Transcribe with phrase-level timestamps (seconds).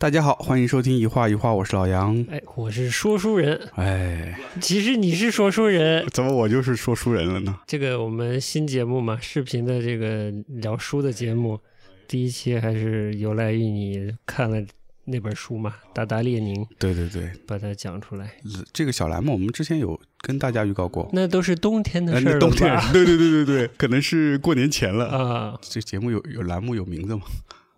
[0.00, 2.24] 大家好，欢迎收听一画一画，我是老杨。
[2.30, 3.60] 哎，我是说书人。
[3.74, 7.54] 哎，其实你是说书人，怎么我就是说书人了呢？
[7.66, 11.60] 这个我们新节目嘛，视频的这个聊书的节目，
[12.08, 14.66] 第一期还是由赖于你看了
[15.04, 16.64] 那本书嘛，《达达列宁》。
[16.78, 18.30] 对对对，把它讲出来。
[18.72, 21.10] 这个小栏目我们之前有跟大家预告过。
[21.12, 25.58] 那都是冬天的事儿了冬天，对对对对对，可能是过年前了啊。
[25.60, 27.20] 这节目有有栏目有名字吗？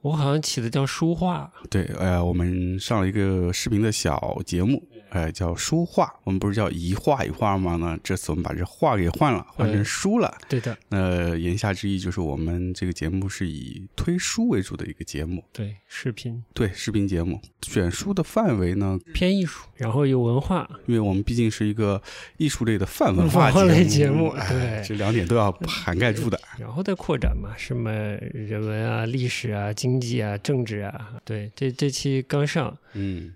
[0.02, 6.12] 我好像起的叫书画，对，哎呃，我们上了一个视频的小节目，哎，叫书画。
[6.25, 7.76] 我们不是叫一画一画吗？
[7.76, 10.35] 呢，这次我们把这画给换了，换成书了。
[10.48, 10.76] 对的。
[10.88, 15.44] 那言下之意就是我们这个节目是以推书为主的一个节目。
[15.52, 16.43] 对，视频。
[16.54, 22.00] 对，视频节目选书的范围呢偏艺术，然后有文化，因为我们毕竟是一个
[22.38, 26.40] 艺术类的泛文化类节目，对，这两点都要涵盖住的。
[26.58, 33.33] 然后再扩展嘛，什么人文啊、历史啊、经济啊、政治啊，对，这这期刚上，嗯，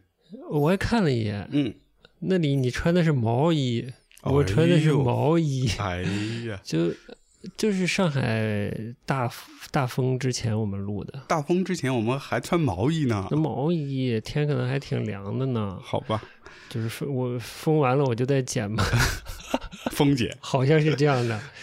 [0.50, 1.74] 我还看了一眼，嗯。
[2.20, 5.68] 那里你穿的是毛衣，我穿的是毛衣。
[5.78, 6.02] 哎
[6.48, 6.90] 呀， 就
[7.56, 8.72] 就是上海
[9.04, 9.30] 大
[9.70, 11.22] 大风之前我们录的。
[11.28, 13.28] 大风之前我们还穿毛衣呢。
[13.30, 15.78] 那毛衣天可能还挺凉的呢。
[15.82, 16.22] 好吧。
[16.68, 18.82] 就是封我封完了我就再剪嘛，
[19.92, 21.40] 封剪 好像是这样的，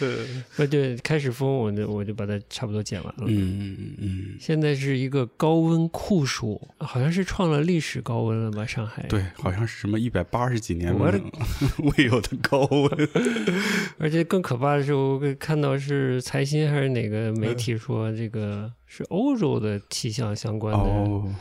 [0.56, 4.24] 对，对，开始封我就我就把它差不多剪完了，嗯嗯嗯嗯。
[4.40, 8.66] 现在是一个高温酷暑，好像是创了历史高温了吧？
[8.66, 13.08] 上海对，好像是什么一百八十几年未有的高温，
[13.98, 21.34] 而且更可怕的是，我看到是财新还是哪个媒体说这个是欧洲的气象相关的。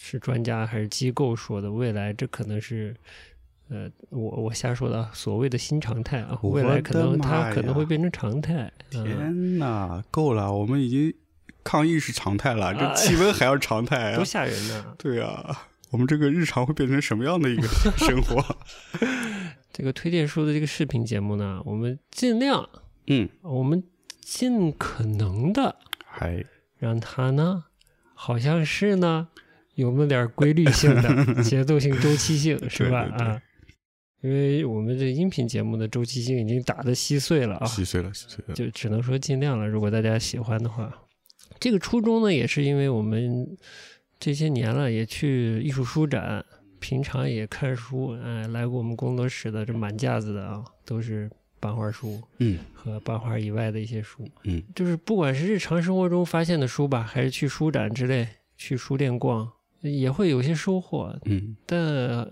[0.00, 1.70] 是专家还是机构说的？
[1.70, 2.94] 未来这可能是，
[3.68, 8.72] 呃，我我瞎说的，所谓的新常态啊，未来可能它可能会变成常态。
[8.90, 11.12] 天哪，够了，我们已经
[11.64, 14.94] 抗疫是常态了，这气温还要常态，多吓人呢！
[14.96, 17.66] 对啊，我们这个日常会变成什么样的一个
[17.98, 18.56] 生活？
[19.72, 22.68] 这个推荐书的这个视频节目呢，我们尽量，
[23.08, 23.82] 嗯，我们
[24.20, 25.74] 尽可能的，
[26.06, 26.44] 还
[26.78, 27.64] 让它呢，
[28.14, 29.26] 好像是呢。
[29.78, 33.02] 有那么点规律性的 节奏性、周期性 是吧？
[33.16, 33.40] 啊，
[34.22, 39.68] 因为我们这音频节目的周期性已经打得稀碎了啊，稀碎了，稀碎了，就只能说尽量了。
[39.68, 40.92] 如果大家喜欢的话，
[41.60, 43.56] 这个初衷呢，也是因为我们
[44.18, 46.44] 这些年了也去艺术书展，
[46.80, 59.48] 平常也看书，哎，来过我们工作室的这满架子的啊，都是版画书，嗯，和版画以外的一些书，嗯，就是不管是日常生活中发现的书吧，还是去书展之类，去书店逛。
[59.80, 62.28] 也会有些收获，嗯，但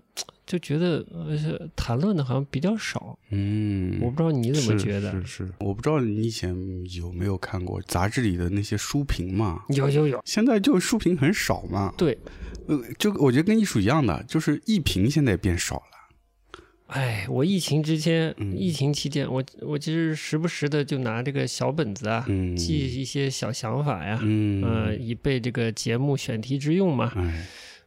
[0.47, 6.55] 就觉得呃，谈论的好像比较少，嗯，我不知道你怎么觉得，是是，我不知道你以前
[6.95, 9.65] 有没有看过杂志里的那些书评嘛？
[9.71, 11.93] 有有有，现在就书评很少嘛？
[11.97, 12.17] 对，
[12.69, 15.96] 呃，就我觉得跟艺术一样的，就是艺评现在也变少了。
[16.87, 22.25] 哎，我疫情之前，疫情期间，我我其实时不时的就拿这个小本子啊，
[22.57, 27.13] 记一些小想法呀，嗯，以备这个节目选题之用嘛。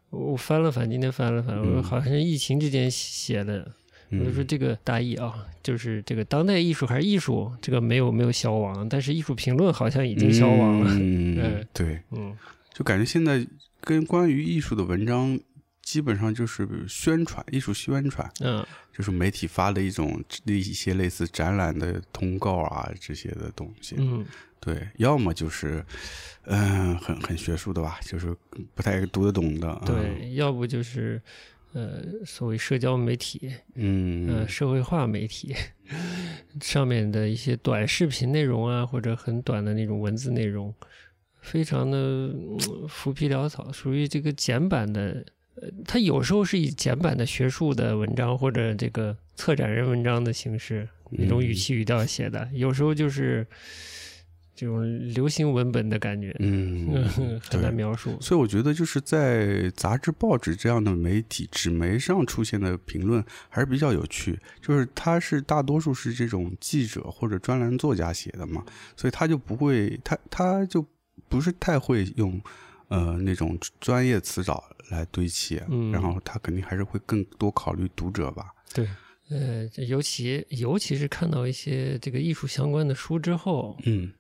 [0.10, 3.72] 我翻了翻，今天翻了翻，我好像是疫情之间写的。
[4.12, 5.34] 我就说这个大意啊，
[5.64, 10.92] 就是这个当代艺术还是艺术，这个没有没有消亡，但是艺术评论好像已经消亡了。
[11.00, 12.36] 嗯， 对，嗯，
[12.74, 13.48] 就感觉现在
[13.80, 15.40] 跟关于艺术的文章。
[15.82, 18.64] 基本上就是宣传艺术宣传，嗯，
[19.00, 24.26] 就是媒体发的一种一些类似展览的通告啊这些的东西，嗯，
[24.60, 25.82] 对，要么就是
[26.44, 28.36] 嗯很很学术的吧，就是
[28.76, 31.22] 不太读得懂的，对，要不就是
[31.72, 35.56] 呃所谓社交媒体，嗯，呃社会化媒体
[36.60, 40.76] 上面的一些短视频内容啊，或者很短的那种文字内容，
[41.40, 42.36] 非常的
[42.90, 45.26] 浮皮潦草，属于这个简版的。
[45.86, 53.46] 它有时候是以简版的学术的文章或者这个策展人文章的形式，那种语气语调写的，有时候就是
[54.56, 57.10] 这种流行文本的感觉，嗯，
[57.44, 58.18] 很难描述。
[58.22, 68.64] 所以我觉得就是在杂志、报纸这样的媒体纸媒上出现的评论还是比较有趣，就是它是大多数是这种记者或者专栏作家写的嘛，
[68.96, 70.86] 所以他就不会，他他就
[71.28, 72.42] 不是太会用。
[72.90, 78.54] 呃，那种专业词藻来堆砌，然后他肯定还是会更多考虑读者吧。
[78.74, 78.88] 对，
[79.30, 84.12] 呃，尤其尤其是看到一些这个艺术相关的书之后，嗯，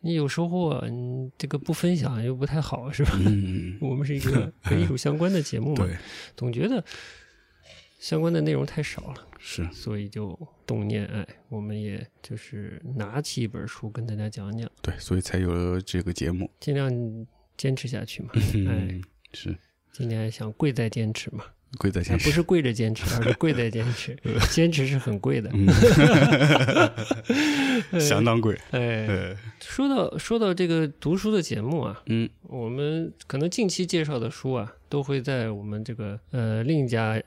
[0.00, 3.12] 你有收获，你这个不分享又不太好，是吧？
[3.14, 5.96] 嗯 我们是一个跟艺术相关的节目嘛，对，
[6.36, 6.84] 总觉得
[7.98, 16.90] 相关的内容太少了，是，所以就动念爱，我们也就是拿起一本书跟大家讲讲，对，所以才有了这个节目，尽量。
[17.58, 18.28] 坚持下去嘛，
[18.68, 19.00] 哎，
[19.32, 19.56] 是
[19.96, 21.42] 今年想贵在坚持嘛。
[21.78, 24.14] 贵在坚持，不是跪着坚持，而是贵在坚持。
[24.52, 25.50] 坚持是很贵的，
[27.98, 28.58] 相当贵。
[28.72, 37.22] 哎，说到说到这个读书的节目啊，嗯，我们可能近期介绍的书啊，都会在我们这个呃另一家。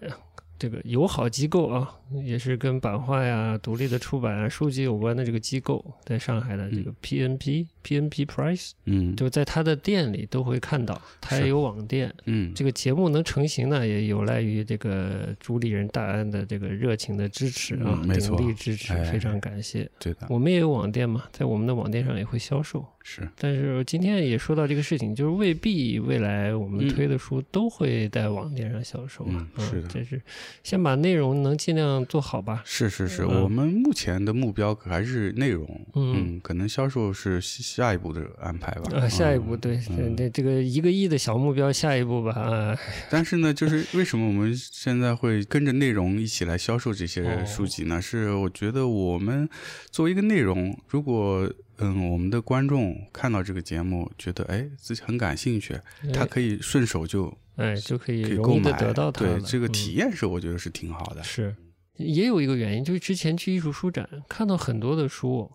[0.59, 1.89] 这个友好机构啊，
[2.25, 19.89] 也是跟版画呀、独立的出版啊、书籍有关的这个机构，在上海的这个 PNP PNP Price，嗯，就在他的店里都会看到，他也有网店，嗯，这个节目能成型呢，也有赖于这个主理人大安的这个热情的支持啊，鼎力支持，非常感谢。
[19.99, 22.85] 对的，我们也有网店嘛，在我们的网店上也会销售。
[23.01, 29.47] 是，但是今天也说到这个事情，就是未必未来我们推的书都会在网店上销售啊。
[29.57, 30.21] 是的，这是
[30.63, 32.61] 先把内容能尽量做好吧。
[32.65, 37.41] 是是是，我们目前的目标还是内容，嗯，可能销售是
[37.75, 38.97] 下一步的安排吧。
[38.97, 39.79] 啊，下一步对
[40.15, 42.77] 对，这个一个亿的小目标，下一步吧啊。
[43.09, 48.01] 但是呢，就是为什么我们现在会跟着内容一起来销售这些书籍呢？
[48.01, 49.47] 是我觉得我们
[49.91, 55.79] 作为一个内容，如果嗯，我们的观众看到这个节目，觉得哎自己很感兴趣，
[56.13, 59.25] 他可以顺手就哎就可以可以购买得到它。
[59.25, 61.23] 对，这个体验是我觉得是挺好的。
[61.23, 61.55] 是，
[61.95, 65.49] 也有一个原因，就是之前去艺术书展看到很多的书，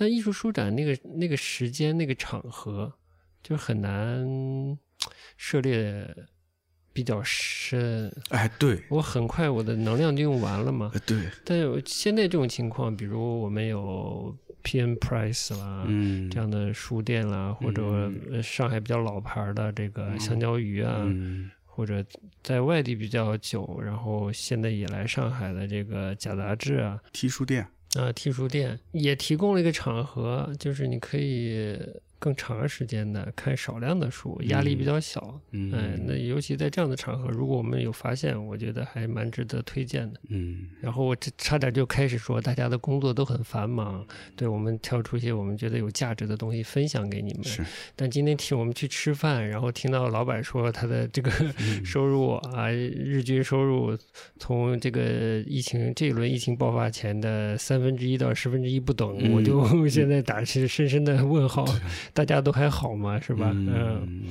[0.00, 2.90] 但艺术书展那个那个时间那个场合
[3.42, 4.26] 就很难
[5.36, 6.08] 涉猎
[6.90, 8.10] 比较深。
[8.30, 10.90] 哎，对我很快我的能量就用完了嘛。
[11.04, 11.28] 对。
[11.44, 14.34] 但有现在这种情况，比如我们有。
[14.62, 14.94] P.N.
[14.96, 15.86] Price 啦，
[16.30, 18.12] 这样的书店啦，或者
[18.42, 21.02] 上海比较老牌的这个香蕉鱼啊，
[21.64, 22.04] 或者
[22.42, 31.78] 在外地比较久，然后现在也来上海的这个假杂志啊，T 书店啊，T 书店也提供了一个场合，就是你可以。
[32.20, 35.40] 更长时间的看少量的书，压力比较小。
[35.52, 40.20] 嗯，哎，那尤其在这样的场合，如果我们有发现，我觉得还蛮值得推荐的。
[40.28, 44.06] 嗯，然后我这差点就开始说，大家的工作都很繁忙，
[44.36, 47.42] 对我们挑出一些我们觉得有价值的东西分享给你们。
[47.42, 47.64] 是。
[47.96, 51.30] 但今天听我们去吃饭，然后听到老板说他的这个
[51.82, 53.96] 收入啊，日均收入
[54.38, 61.64] 从这个疫情这一轮疫情爆发前的三分之一到十分之一不等，我就 现在打是深深的问号。
[62.12, 63.20] 大家都还好吗？
[63.20, 63.50] 是吧？
[63.54, 64.24] 嗯，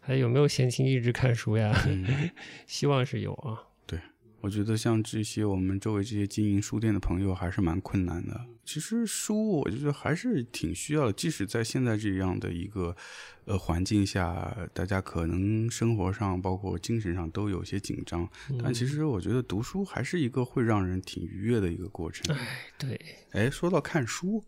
[0.00, 1.74] 还有没有闲情一直看书呀？
[2.66, 3.58] 希望是有啊。
[3.86, 3.98] 对，
[4.40, 8.40] 我觉得像这些我们周围这些经营书店的朋友还是蛮困难的。
[8.64, 11.12] 其实书，我觉得还是挺需要的。
[11.12, 12.96] 即使在现在这样的一个
[13.44, 18.28] 呃环境下，大家可能生活上包括精神上都有些紧张，
[18.60, 22.34] 但其实我觉得读书还是一个会让人挺愉悦的一个过程。
[22.34, 23.00] 哎，对。
[23.30, 24.42] 哎，说到看书。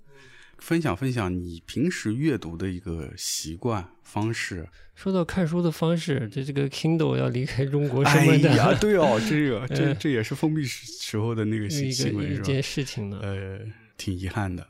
[0.59, 4.69] 分享分享你平时阅读的一个习惯方式。
[4.95, 8.51] 说到看书的方式，这这个 Kindle 要离开中国什么的？
[8.51, 13.21] 哎呀，对哦，这个 这这也是封闭时候的那个新闻，一件事情呢。
[13.23, 13.61] 呃，
[13.97, 14.67] 挺遗憾的。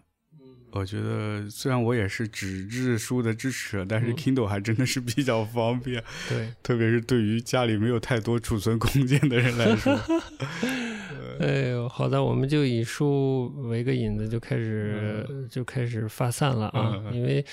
[0.78, 6.02] 我觉得虽然我也是纸质书的支持者，但是 Kindle 还真的是比较方便。
[6.28, 9.98] 对，特别是对于家里没有太多储存空间的人来说。
[11.40, 17.00] 哎呦，好的，我们就以书为个引子，就开始就开始发散了啊！
[17.12, 17.44] 因为，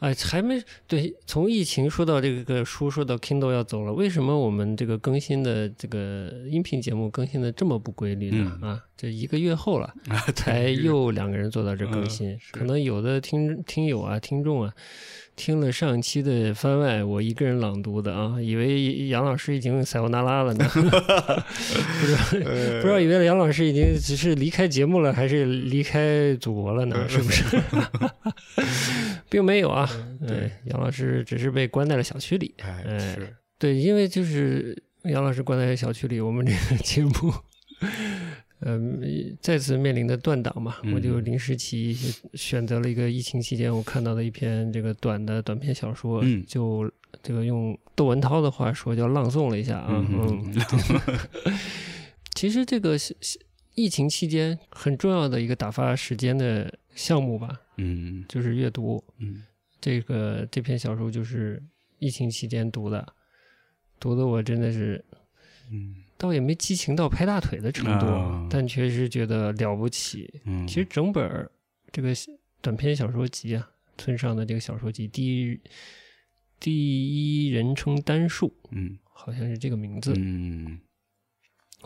[0.00, 8.58] 哎，还没对，从疫情说到这个书，说到 Kindle 要走了，为什么我们这个更新的这个音频节目更新的这么不规律呢？
[8.62, 9.94] 啊，这一个月后了，
[10.34, 14.74] 才又两个人做到这更新，可能有的听听友啊，听众啊。
[15.40, 27.08] 听了上期的番外，我一个人朗读的啊，以为杨老师已经撒由那拉了呢， 不知道不知道以为杨老师已经只是离开节目了，还是离开祖国了呢？
[27.08, 27.42] 是不是？
[29.30, 29.88] 并没有啊，
[30.28, 32.54] 对，杨老师只是被关在了小区里。
[32.58, 37.32] 哎，是，对，因为就是杨老师关在小区里，我们这个节目。
[38.62, 41.94] 嗯，再次面临的断档嘛，我就临时起意
[42.34, 46.90] 选择了一个疫情期间我看到的一篇这个短的短篇小说，就
[47.22, 50.06] 这个用窦文涛的话说叫朗诵了一下啊。
[50.10, 50.54] 嗯，
[52.34, 52.98] 其实这个
[53.74, 59.02] 疫情期间很重要的一个打发时间的项目吧，嗯，就是阅读。
[59.20, 59.42] 嗯，
[59.80, 61.62] 这个这篇小说就是
[61.98, 63.14] 疫情期间读的，
[63.98, 65.02] 读的我真的是，
[65.72, 65.94] 嗯。
[66.20, 70.30] 倒也没激情到拍大腿的程度，但确实觉得了不起。
[70.44, 71.48] 嗯，其实整本
[71.90, 72.12] 这个
[72.60, 75.58] 短篇小说集啊，村上的这个小说集，第一
[76.60, 80.12] 第一人称单数，嗯，好像是这个名字。
[80.14, 80.78] 嗯，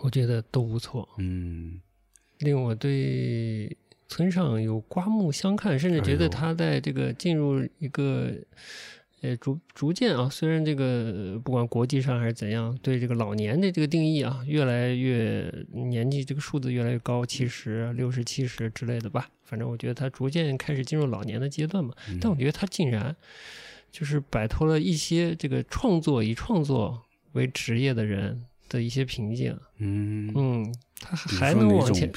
[0.03, 1.09] 我觉得都不错。
[1.19, 1.81] 嗯，
[2.41, 3.77] 令我对
[4.09, 8.33] 村上有刮目相看，甚至觉得他在这个进入一个
[9.25, 19.27] 呃，逐逐渐啊，虽然这个不管国际上还是怎样，对这个老年的这个定义啊，越来越年纪这个数字越来越高，七十六十、七十之类的吧。
[19.43, 21.95] 反正我觉得他逐渐开始进入老年的阶段嘛。
[22.21, 23.17] 但我觉得他竟然
[23.91, 27.03] 就是摆脱了一些这个创作以创作
[27.33, 29.59] 为职业的人的一些瓶颈。
[29.79, 32.13] 嗯嗯，他还能往前，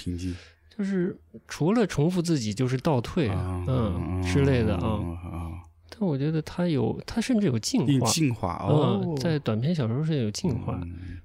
[0.77, 5.63] 就是除了重复自己，就是倒退，嗯之类的啊。
[5.99, 10.79] 但我觉得它有，它甚至有进化，进化哦，在短篇小说是有进化。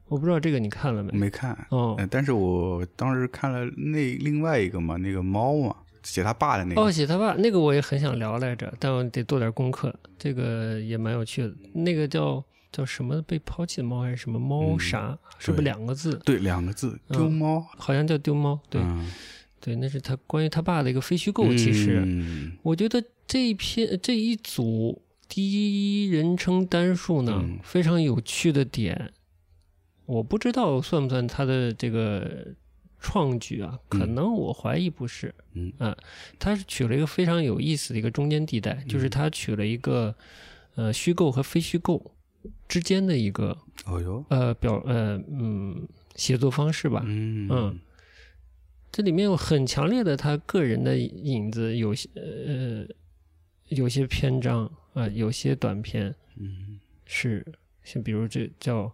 [0.08, 1.12] 我不知道这个你看了没？
[1.12, 6.80] 没看哦，但是我当时看了那另外一个嘛，那个猫嘛，写他爸的那个。
[6.80, 9.94] 哦，写他爸那个我也很想聊来着，但我得做点功课。
[10.18, 11.54] 这个也蛮有趣的。
[11.74, 15.18] 那个叫叫什么被抛弃的猫还是什么猫啥？
[15.38, 16.18] 是不是两个字？
[16.24, 18.58] 对，两个字，丢猫，好像叫丢猫。
[18.70, 18.80] 对，
[19.60, 21.48] 对，那是他关于他爸的一个非虚构。
[21.54, 22.06] 其实，
[22.62, 23.02] 我觉得。
[23.26, 29.12] 这一篇这一组第一人称单数呢，非常有趣的点，
[30.04, 32.48] 我不知道算不算他的这个
[33.00, 33.78] 创举啊？
[33.88, 35.34] 可能我怀疑不是。
[35.54, 35.96] 嗯啊，
[36.38, 40.14] 他是取了一个非常有意思的一个中间地带，就是他取了一个
[40.74, 42.14] 呃虚构和非虚构
[42.68, 47.02] 之间的一个哦哟呃表呃嗯写作方式吧。
[47.06, 47.78] 嗯嗯，
[48.90, 52.86] 这里面有很强烈的他个人的影子，有些呃。
[53.68, 57.44] 有些篇章啊，有些短篇，嗯，是
[57.82, 58.84] 像比如这叫《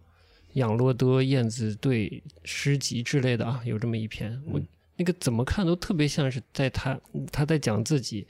[0.53, 4.61] 养洛多燕子对诗集》之类的啊，有这么一篇，我
[4.95, 6.99] 那个怎么看都特别像是在他
[7.31, 8.25] 他在讲自己，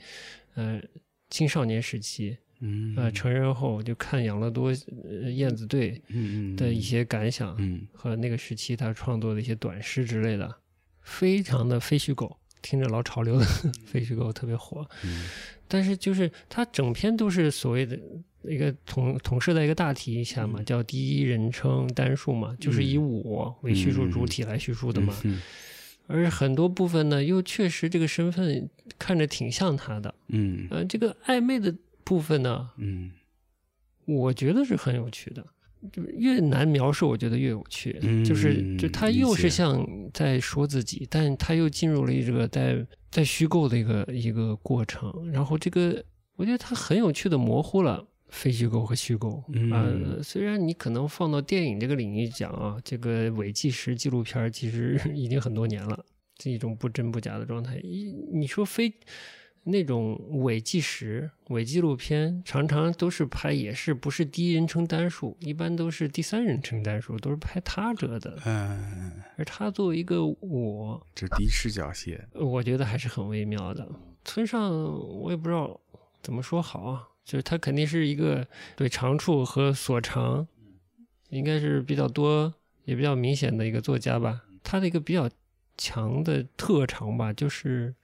[0.54, 0.80] 呃，
[1.28, 4.72] 青少年时期，嗯，呃，成人后就看养乐多
[5.34, 10.52] 燕子队，嗯的一些感想，嗯，和那个时期他创作的一些短诗之类的，
[11.00, 13.44] 非常的非虚构，听着老潮流的
[13.86, 15.28] 非虚构特别火，嗯。
[15.70, 17.96] 但是就是它整篇都是所谓的
[18.42, 25.16] 一个统统设在一个大题下嘛，叫第一人称单数嘛，就是以我为叙述主体来叙述的嘛。
[26.08, 30.12] 而很多部分呢，又确实这个身份看着挺像他的。
[30.26, 31.72] 嗯，呃，这个暧昧的
[32.02, 33.12] 部分呢，嗯，
[34.06, 35.46] 我觉得是很有趣的。
[35.92, 37.98] 就越难描述，我觉得越有趣。
[38.24, 45.30] 就是，就他又是像在说自己，但他又进入了一个在在虚构的一个一个过程。
[45.32, 46.04] 然后这个，
[46.36, 49.42] 我觉得他很有趣的模糊了非虚构和虚构。
[49.52, 56.04] 嗯，虽然你可能放到电影这个领域讲啊，这个伪纪实纪录片其实 已经很多年了，
[56.36, 57.80] 这一种不真不假的状态。
[57.82, 58.92] 你你说非。
[59.64, 68.38] 那种伪纪实、伪纪录片，常常都是拍，也是不是第一人称单数，一般都是第三人称单数，都是拍他者的。
[68.46, 73.86] 嗯，而他作为一个我，这第一视角写，我觉得还是很微妙的。
[74.24, 75.78] 村上，我也不知道
[76.22, 80.48] 怎么说好啊，就是他肯定是一个对长处和所长，
[81.28, 84.42] 应该是比较多也比较明显的一个作家吧。
[84.64, 85.28] 他的一个比较
[85.76, 87.94] 强的特长吧，就是。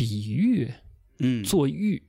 [0.00, 0.72] 比喻，
[1.18, 2.02] 嗯，做喻，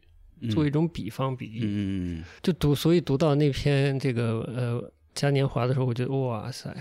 [0.50, 6.74] 做一种比方比喻，嗯，就读，所以读到那篇这个呃嘉年华的时候，我觉得哇塞，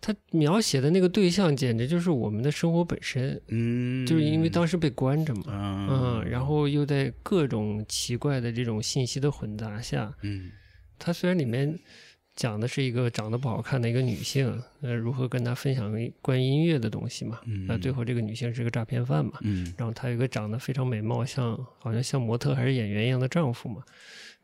[0.00, 10.52] 他描写的那个对象简直就是我们的生活本身，嗯，就是因为当时被关着嘛，嗯，然后又在各种奇怪的这种信息的混杂下，嗯，
[10.96, 11.76] 他虽然里面。
[12.40, 15.92] 讲的是一个长得不好看的一个女性，呃，如何跟她分享
[16.22, 17.38] 关于音乐的东西嘛？
[17.66, 19.32] 那最后这个女性是个诈骗犯嘛？
[19.42, 23.82] 嗯，然后她有一个长得非常美貌，像好像像模特还是演员一样的丈夫嘛？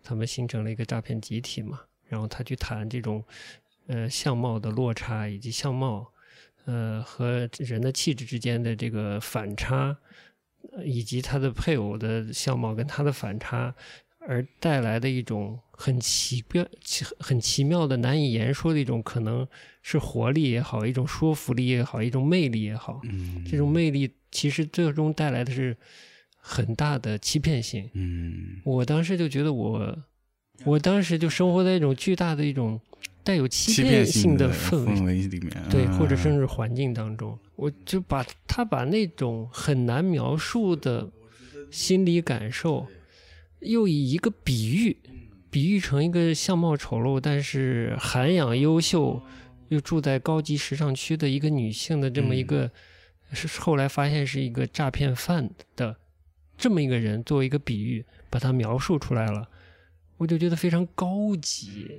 [0.04, 1.80] 他们形成了一个诈骗集体嘛？
[2.06, 3.24] 然后她去谈这种
[3.86, 6.12] 呃相貌的落差，以及相貌
[6.66, 9.96] 呃和人的气质之间的这个反差，
[10.84, 13.74] 以及她的配偶的相貌跟她的反差。
[14.28, 19.46] 而带来的一种很奇妙、奇很奇妙的、难以言说的一种，可能
[19.82, 23.00] 是活力也好，一种说服力也好，一种魅力也好。
[23.04, 25.76] 嗯，这种魅力其实最终带来的是
[26.36, 27.88] 很大的欺骗性。
[27.94, 29.96] 嗯，我当时就觉得我，
[30.64, 32.80] 我当时就生活在一种巨大的一种
[33.22, 41.08] 带有欺骗性的氛围里面，对，或者甚至环境当中，我就把他把那种很难描述的
[41.70, 42.86] 心理感受。
[43.66, 44.96] 又以一个比喻，
[45.50, 49.20] 比喻成一个相貌丑陋但是涵养优秀，
[49.68, 52.70] 又住在高级时尚区的一个女性的这么一个，
[53.32, 55.96] 是后来发现是一个诈骗犯的
[56.56, 59.48] 这么一个人，作为一个比喻把它描述出来了，
[60.18, 61.90] 我就觉得非常高级，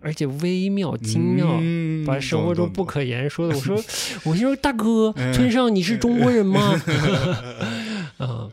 [0.00, 1.60] 而且微妙精妙，
[2.06, 3.76] 把生活中不可言说的，我说，
[4.24, 6.80] 我说大哥， 村上你是中国人吗？
[8.18, 8.48] 啊。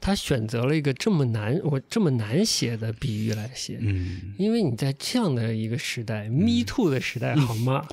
[0.00, 7.86] 他选择了一个这么难我这么难写的比喻来写，嗯，因为你在这样的一个时代，Me Too 的时代，好吗？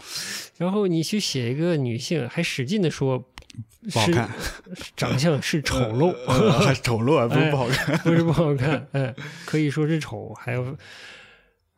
[0.58, 3.20] 然后你去写一个女性，还使劲的说
[3.92, 4.30] 不好看，
[4.96, 6.16] 长相是丑陋，
[6.60, 9.14] 还是丑陋， 不是不好看，不是不好看，哎，
[9.46, 10.78] 可以说是丑，还有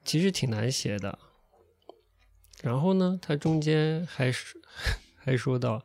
[0.06, 1.18] 其实挺难写的。
[2.62, 4.56] 然后呢，他中间还是
[5.18, 5.84] 还说到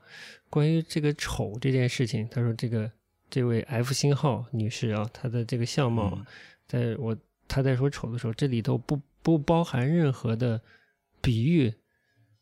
[0.50, 2.90] 关于这个丑这件事情，他说这个。
[3.34, 6.24] 这位 F 星号女士啊，她的这个相貌，
[6.68, 7.16] 在我
[7.48, 10.60] 她在说丑的时候，这里头不不包含任何的
[11.20, 11.74] 比喻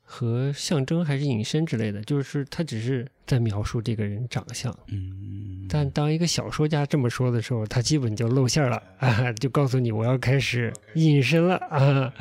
[0.02, 4.70] 和象征，还是隐身之类的，就是她只是在描述这个人长相。
[4.88, 12.12] 嗯，但当一个小说家这么说的时候，他基本就露馅了 啊，就告诉你我要开始隐身了啊，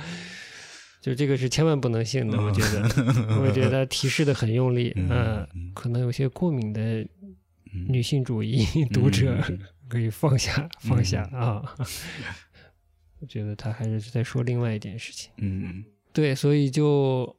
[1.01, 7.05] 就这个是千万不能信的，我觉得，我觉得提示的很用力啊，可能有些过敏的。
[7.71, 9.41] 女性主义读者
[9.87, 11.75] 可以放下放下啊！
[13.19, 15.31] 我觉得他还是在说另外一件事情。
[15.37, 17.35] 嗯，对，所以就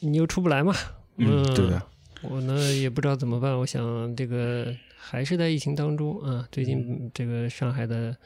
[0.00, 0.74] 你又出不来嘛。
[1.18, 1.82] 嗯，对的。
[2.22, 3.56] 我呢也不知道怎么办。
[3.58, 6.48] 我想这个还是在疫情当中啊。
[6.50, 8.16] 最近这个上海的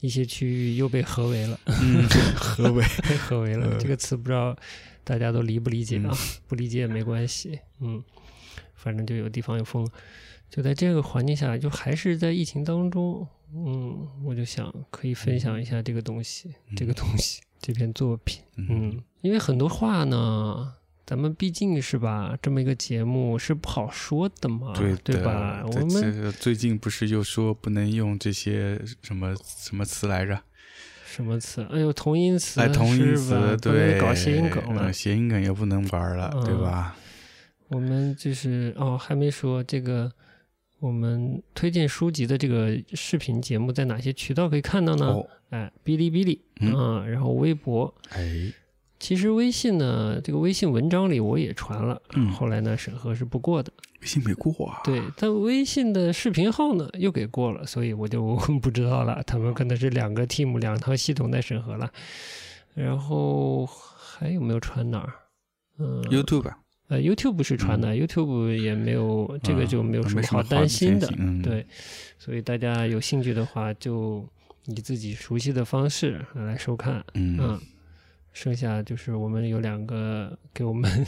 [0.00, 1.58] 一些区域又被合围了。
[1.66, 2.06] 嗯
[2.36, 2.84] 合围，
[3.18, 3.76] 合围了。
[3.78, 4.56] 这个词不知道
[5.02, 6.12] 大家都理不理解啊？
[6.46, 7.58] 不理解也没关系。
[7.80, 8.04] 嗯，
[8.76, 9.88] 反正就有地方有封。
[10.50, 20.74] 就在这个环境下，就还是在疫情当中，嗯，我就想可以分享一下这个东西，这个东西，这篇作品，嗯，因为很多话呢，
[21.06, 25.64] 咱们毕竟是吧，这么一个节目是不好说的嘛，对对吧？
[25.64, 30.42] 我们最近不是又说不能用这些什么什么词来着？
[31.06, 31.64] 什么词？
[31.70, 36.96] 哎呦，同音词，哎，同音词，对，搞谐音梗了，谐音梗也不能玩了，对吧？
[37.68, 40.12] 我们就是哦，还没说这个。
[40.80, 45.14] 我们推荐书籍的这个视频节目在哪些渠道可以看到呢？
[45.50, 46.40] 哎，哔哩哔哩
[46.74, 47.94] 啊，然后微博。
[48.10, 48.52] 哎，
[48.98, 52.00] 其实微信呢，这个微信文章里我也传了，
[52.32, 53.70] 后来呢审核是不过的。
[54.00, 54.80] 微信没过啊？
[54.82, 59.22] 对，但微信的视频号呢又给过了，所以我就 不知道了。
[59.24, 61.90] 他们可能是两个 team 两套系统在审核了。
[62.72, 65.12] 然后还有没有传哪儿？
[65.78, 66.50] 嗯，YouTube。
[66.90, 71.08] 呃，YouTube 是传的，YouTube 也没有这个就没有什么好担心的，
[71.40, 71.64] 对，
[72.18, 74.28] 所以大家有兴趣的话，就
[74.66, 77.56] 以自己熟悉的方式来收看，嗯，
[78.32, 81.06] 剩下就是我们有两个给我们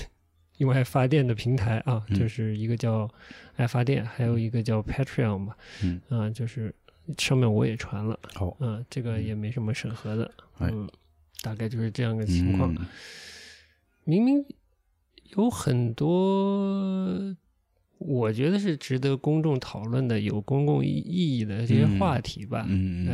[0.59, 3.11] 用爱发电的平台啊，就是一个叫
[3.57, 6.73] 爱发电，还有一个叫 Patreon 吧，嗯，啊，就是
[7.19, 10.89] 上面我也传了，好，嗯，这个也没什么审核的，嗯，
[11.43, 12.73] 大概就是这样个情况，
[14.05, 14.45] 明明。
[15.37, 17.35] 有很多
[17.99, 22.67] 我觉得是值得公众讨论的、有公共意义的这些话题吧。
[22.69, 23.09] 嗯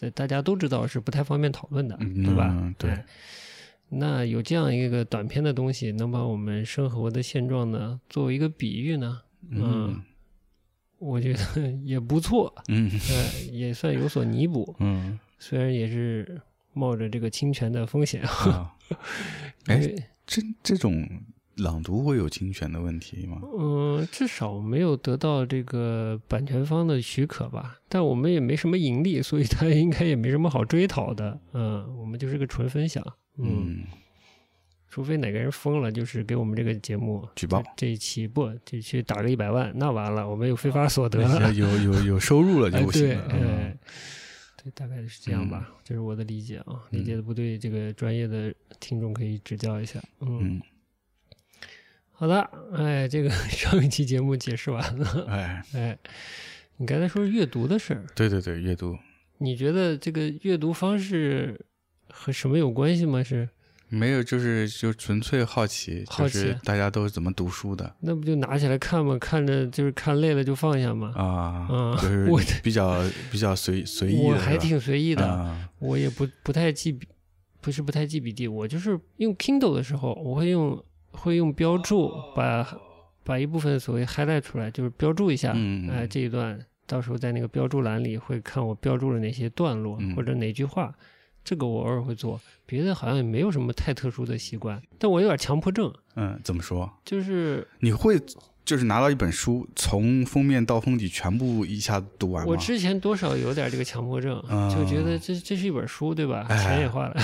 [0.00, 2.74] 嗯，大家都知道是不太方便讨论的，对吧？
[2.78, 2.98] 对。
[3.90, 9.20] 那有这样一个短片的东西，能把我们生活的现状呢作为一个比喻呢？
[9.50, 10.02] 嗯，
[10.98, 12.54] 我觉得也不错。
[12.68, 12.90] 嗯，
[13.52, 14.74] 也算有所弥补。
[14.80, 16.40] 嗯，虽然也是
[16.72, 18.74] 冒着这个侵权的风险啊。
[19.68, 19.94] 哎。
[20.28, 21.08] 这这种
[21.56, 23.40] 朗读会有侵权的问题吗？
[23.58, 27.78] 嗯，至少没有得到这个版权方的许可吧。
[27.88, 31.40] 但我们也没什么盈利，所以他应该也没什么好追讨的。
[31.54, 33.02] 嗯，我们就是个纯分享。
[33.38, 33.84] 嗯，
[34.90, 41.22] 除非哪个人疯了，就是给我们这个节目举报这一期不，就去打个一百万，那完了，我们有非法所得，
[41.54, 43.26] 有有有收入了就不行了。
[43.32, 43.76] 对，
[44.74, 46.84] 大概是这样吧，这是我的理解啊。
[46.90, 50.00] 理解的不对，这个专业的听众可以指教一下。
[50.20, 50.60] 嗯，
[52.12, 52.40] 好的，
[52.74, 55.26] 哎，这个 上一期节目解释完了。
[55.28, 55.98] 哎 哎，
[56.76, 58.04] 你刚才说阅读的事儿。
[58.14, 58.98] 对对对，阅读。
[59.38, 61.64] 你觉得这个阅读方式
[62.08, 63.22] 和什么有关系吗？
[63.22, 63.48] 是？
[63.90, 67.94] 没有，就是就纯粹好奇，好奇大家都是怎么读书的。
[68.00, 69.16] 那不就拿起来看嘛？
[69.18, 71.12] 看着就是看累了就放下嘛？
[71.16, 74.20] 啊，就 是比较比较随随意。
[74.22, 77.08] 我还挺随意的，我也不不太记笔，
[77.60, 78.46] 不是不太记笔记。
[78.46, 82.66] 我就是用 Kindle 的时候，我会用会用标注把
[83.24, 85.54] 把一部分所谓 highlight 出来，就是标注一下，
[85.90, 90.94] 哎，这一段到时候在那个标注栏里会看我标注了哪些段落或者哪句话。
[91.48, 94.78] 这个我偶尔会做，别的好像也没有什么太特殊的习惯。
[94.98, 95.90] 但我有点强迫症。
[96.14, 96.92] 嗯，怎么说？
[97.06, 98.20] 就是你会
[98.66, 102.50] 就是拿到一本书，从封面到封底全部一下读完吗？
[102.50, 104.38] 我之前多少有点这个强迫症，
[104.70, 106.46] 就觉得这这是一本书，对吧？
[106.50, 107.14] 钱也花了，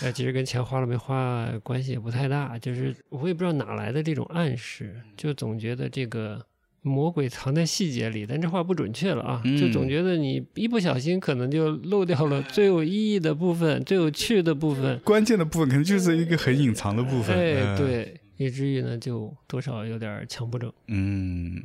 [0.00, 2.58] 呃， 其实跟钱花了没花关系也不太大。
[2.58, 6.42] 就是我也不知道哪来的这种暗示，就总觉得这个
[6.86, 9.42] 魔鬼藏在细节里，但这话不准确了啊！
[9.58, 17.36] 就总觉得你一不小心可能就漏掉了最有意义的部分、最有趣的部分、关键的部分，可能就是一个很隐藏的部分。
[17.36, 20.72] 哎，对，以至于呢，就多少有点强迫症。
[20.86, 21.60] 嗯，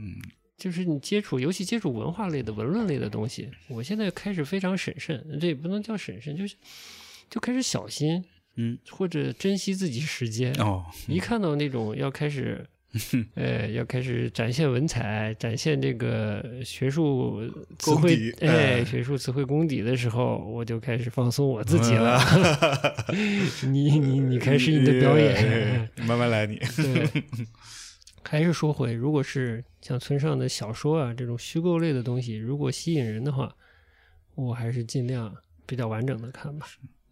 [0.57, 6.55] 就是你接触，尤其接触文化类的、文论类的东西，我现在开始非常审慎，这也不能叫审慎，就是
[7.29, 10.51] 就开始小心，嗯，或者珍惜自己时间。
[10.53, 12.65] 哦，一看到那种要开始。
[13.36, 17.41] 呃，要开始展现文采，展现这个学术
[17.80, 22.19] 词汇，哎，学术词汇功底的时候，我就开始放松我自己了。
[23.63, 26.58] 你你你开始你的表演， 慢慢来，你。
[26.58, 27.23] 对，
[28.23, 33.56] 还是说回，如果是像村上的小说啊这种虚构类的东西，如果吸引人的话，
[34.36, 35.34] 我还是尽量
[35.65, 36.67] 比较完整的看吧。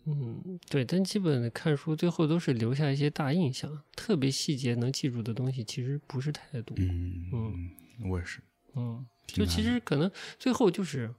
[0.05, 6.75] 嗯，对，但基本看书最后都是留下一些大印象，特别细节能记住的东西其实不是太多。
[6.79, 8.39] 嗯嗯，我也是。
[8.75, 10.09] 嗯，就其实可能
[10.39, 11.13] 最后就是，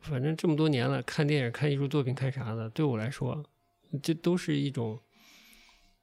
[0.00, 3.42] 反正这么多年了，看电影、看艺术作品、看啥的，对我来说，
[4.02, 4.98] 这都是一种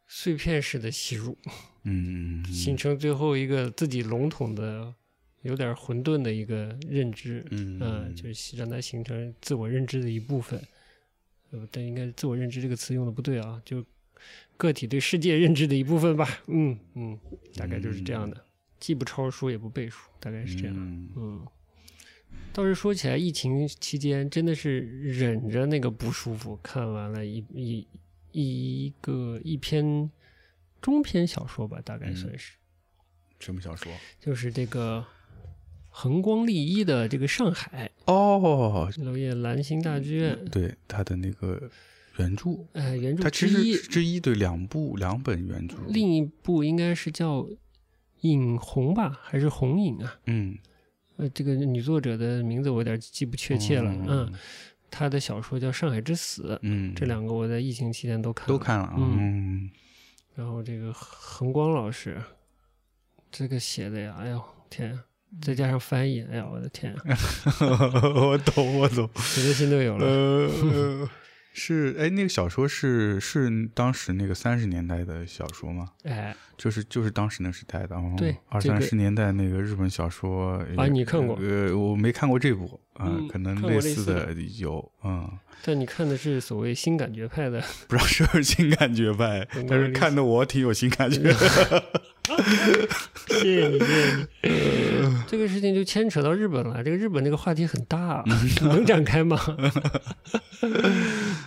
[0.07, 1.37] 碎片式的吸入。
[1.83, 4.93] 嗯， 形成最后一个自己笼统的、
[5.41, 7.45] 有点混沌的一个认知。
[7.51, 10.59] 嗯，就是让它形成自我认知的一部分。
[11.51, 13.85] 呃，但应该“自我认知”这个词用的不对啊，就
[14.57, 16.27] 个体对世界认知的一部分吧。
[16.47, 17.19] 嗯嗯，
[17.55, 18.45] 大概就是这样的，
[18.79, 20.75] 既不抄书也不背书，大概是这样。
[21.15, 21.45] 嗯，
[22.53, 27.87] 倒是说起来，疫情期间真的是忍着那个不舒服，看完了一一
[28.31, 30.09] 一个一篇
[30.81, 32.53] 中篇小说吧，大概算是。
[33.39, 33.91] 什么小说？
[34.19, 35.05] 就是这个。
[35.93, 41.69] 恒光利一的这个上海哦，娄烨兰心大剧院，对他的那个
[42.17, 43.75] 原著，哎，原著之一。
[43.75, 47.45] 之一，对两部两本原著，另一部应该是叫
[48.21, 50.15] 影红吧，还是红影啊？
[50.27, 50.57] 嗯，
[51.17, 54.31] 呃，这个女作者的名字我有点记不确切了，嗯，
[54.89, 58.49] 她的小说叫《上海之死》，嗯，这两个我在疫情期间都看了。
[58.49, 59.69] 都看了，嗯，
[60.35, 62.21] 然后这个恒光老师
[63.29, 64.97] 这个写的呀，哎呦天！
[65.39, 66.93] 再加上翻译，哎呀，我的天！
[68.15, 70.05] 我懂，我懂，谁的心都有了。
[70.05, 71.09] 呃，
[71.53, 75.89] 是，哎，那个小说是是当时那个三十年代的小说吗？
[76.03, 80.57] 哎，就是就是当时那时代的，对，二三十年代那个日本小说。
[80.75, 81.37] 啊，你看过？
[81.37, 85.29] 呃，我没看过这部，啊，可能类似的有，嗯。
[85.63, 91.31] 但你看的是所谓新感觉派的， 不知道是不是新感觉派，但是看的我挺有新感觉。
[93.27, 94.90] 谢谢你，谢谢你。
[95.27, 98.23] 这个事情就牵扯到日本了，这个日本这个话题很大，
[98.61, 99.39] 能展开吗？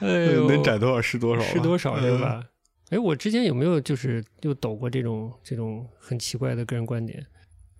[0.01, 2.45] 哎呦，能展多少是多少，是多少对吧？
[2.91, 7.25] 哎，我之前有没有就是又抖过这种这种很奇怪的个人观点？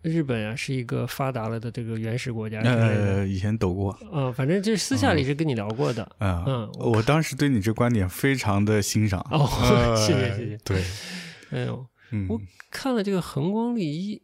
[0.03, 2.61] 日本啊，是一个发达了的这个原始国家。
[2.61, 3.91] 呃，以前抖过。
[4.13, 6.07] 啊，反正就是私下里是跟你聊过的。
[6.21, 9.19] 嗯，我当时对你这观点非常的欣赏。
[9.31, 10.59] 哦，谢谢谢谢。
[10.63, 10.83] 对，
[11.51, 11.87] 哎呦，
[12.29, 12.39] 我
[12.71, 14.21] 看了这个横光利一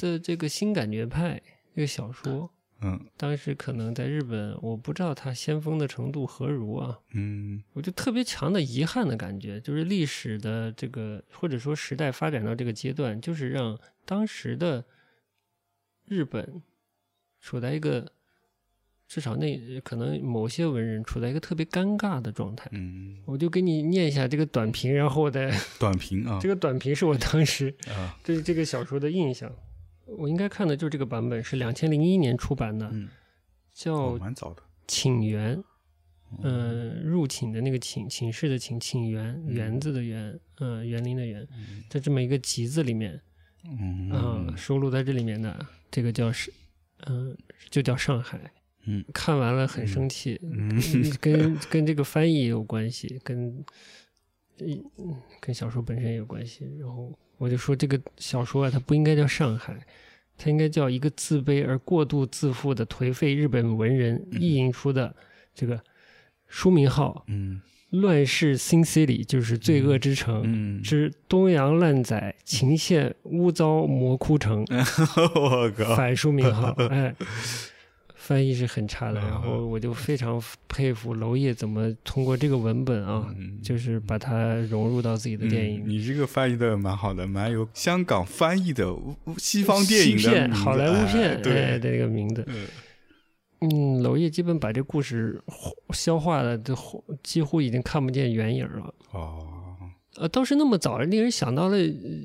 [0.00, 1.40] 的这个新感觉派
[1.74, 2.50] 这个小说。
[2.80, 6.98] 嗯，当时可能在日本，我不知道它先锋的程度何如啊。
[7.12, 14.84] 嗯，我就特别强的遗憾的感觉，就是历史的这个或者说时代发展到这个阶段，就是让当时的。
[16.10, 16.62] 日本
[17.38, 18.10] 处在一个
[19.06, 22.66] 至少那可能某些文人处在一个特别尴尬的状态。
[22.72, 26.38] 嗯，我就给你念一下这个短评，然后我再短评啊。
[26.40, 29.54] 这个短评是我当时啊对这个小说的印象。
[30.16, 32.92] 我应该看的就是这个版本，是两千零一年出版的，
[33.72, 34.62] 叫蛮早的。
[34.86, 35.62] 请园，
[36.42, 41.46] 嗯，入寝的那个寝，寝室的寝，请园，园子的园，嗯，园林的园，
[41.90, 43.20] 在这么一个集子里面，
[43.64, 45.66] 嗯，收录在这里面的。
[45.90, 46.52] 这个叫是，
[47.06, 47.36] 嗯，
[47.70, 48.38] 就叫上海。
[48.84, 50.40] 嗯，看完了很生气。
[50.42, 50.80] 嗯，
[51.20, 53.64] 跟跟这个翻译也有关系，跟，
[54.60, 56.64] 嗯，跟小说本身也有关系。
[56.78, 59.74] 然后我就说，这个小说啊，它不应该叫上海，
[60.36, 65.14] 它应该叫一个自卑而过度自负的颓废日本文人意淫出的
[65.54, 65.80] 这个
[66.46, 67.24] 书名号。
[67.28, 67.60] 嗯。
[67.90, 74.62] 乱世新 city 就是罪恶之城之东洋烂仔情陷污糟魔窟城，
[75.34, 77.14] 我靠，反书名号， 哎，
[78.28, 79.18] 翻译是很差的。
[79.18, 80.38] 然后我就非常
[80.68, 83.26] 佩服娄烨怎么通过这个文本啊，
[83.62, 85.82] 就是把它融入到自己的电影。
[85.86, 88.94] 你这个翻译的蛮好的，蛮有香港翻译的
[89.38, 92.46] 西方电影的好莱坞片对这个名字。
[93.60, 95.42] 嗯，娄烨基本把这故事
[95.94, 96.76] 消化的都
[97.22, 98.94] 几乎已经看不见原影了。
[99.12, 99.57] 哦，
[100.18, 101.78] 呃，倒是那么早，令人想到了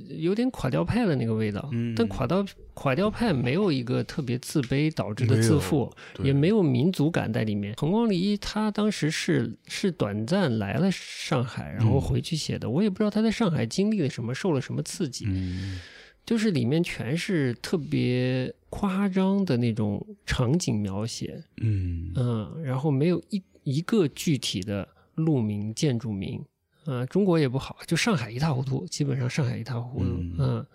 [0.09, 1.69] 有点垮掉派的那个味道。
[1.71, 5.91] 嗯，但垮掉垮掉派没有一个特别自卑导致的自负，
[6.23, 7.73] 也没有民族感在里面。
[7.77, 12.69] 彭光离他当时是是短暂来了上海，然后回去写的。
[12.69, 15.25] 我也不知道他在上海经历了什么，受了什么刺激。
[15.27, 15.79] 嗯，
[16.25, 21.43] 就是里面全是特别夸张的那种场景描写。
[21.61, 26.43] 嗯嗯，然后没有一一个具体的路名、建筑名。
[26.85, 30.05] 啊，中国也不好，就上海一塌糊涂，基本上上海一塌糊涂，
[30.39, 30.65] 嗯，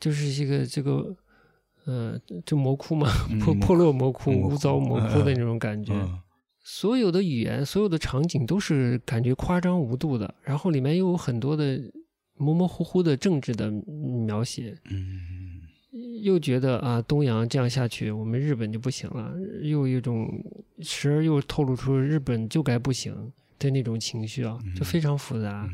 [0.00, 1.16] 就是这个这个，
[1.84, 3.08] 呃，就魔窟嘛，
[3.40, 5.94] 破破落魔窟、污糟魔窟的 那种感觉。
[6.66, 11.78] 所有的语言、所有的场景都是感觉夸张无度的，然后里面又有很多的
[12.36, 15.60] 模模糊糊的政治的描写，嗯，
[16.22, 20.26] 又觉得啊，东洋这样下去，我们日本就不行了，又一种
[20.80, 23.14] 时而又透露出日本就该不行。
[23.64, 25.68] 的那种情绪啊，就非常复杂，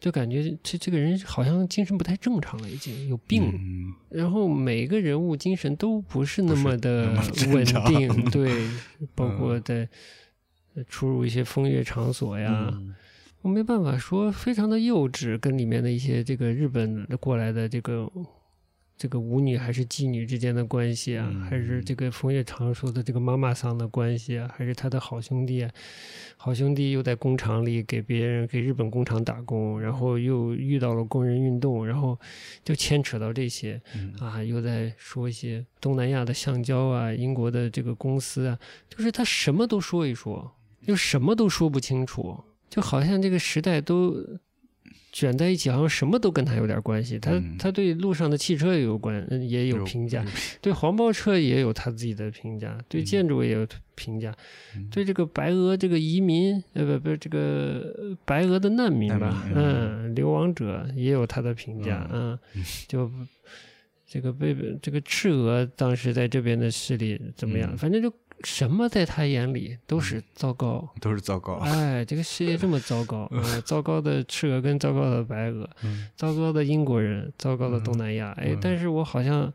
[0.00, 3.52] 就感觉这这个人好像精神不太正常了，已经有病。
[4.08, 7.14] 然后每个人物精神都不是那么的
[7.52, 8.68] 稳定， 对，
[9.14, 9.88] 包括在
[10.88, 12.72] 出入一些风月场所呀，
[13.42, 18.10] 我没办法说非常的幼稚，跟里面的一些这个日本过来的这个。
[18.98, 25.68] 这个舞女还是妓女之间的关系啊，还是这个枫叶常说的这个妈妈桑的关系啊，还是他的好兄弟，
[26.36, 32.18] 好兄弟又在工厂里给别人给日本工厂打工，然后又遇到了工人运动，然后
[32.64, 33.80] 就牵扯到这些
[34.18, 40.56] 啊，又在说一些东南亚的橡胶啊，英国的这个公司啊，就是他什么都说一说，
[40.86, 44.16] 又什么都说不清楚，就好像这个时代都。
[45.16, 47.18] 卷在一起，好像什么都跟他有点关系。
[47.18, 50.22] 他他对路上的汽车也有关，也有评价；
[50.60, 54.30] 对黄包车也有他自己的评价；对建筑也有评价；
[54.90, 62.06] 对这个白俄这个移民，呃不不，这个白俄的难民吧，嗯，流亡者也有他的评价。
[62.12, 62.38] 嗯，
[62.86, 63.10] 就
[64.06, 67.74] 这个被这个赤俄当时在这边的势力怎么样？
[67.78, 68.12] 反正就。
[68.44, 71.54] 什么在他眼里都是糟糕，都是糟糕。
[71.54, 73.30] 哎，这个世界这么糟糕，
[73.64, 75.68] 糟糕的赤鹅跟糟糕的白俄，
[76.14, 78.32] 糟糕的英国人，糟糕的东南亚。
[78.32, 79.52] 哎，但是我好像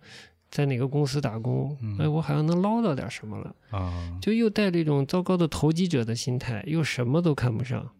[0.50, 4.18] 在哪个公司打工，哎，我好像能捞到点什么了啊！
[4.22, 7.92] 就又带着一种糟糕的投机者的心态，又什么都看不上，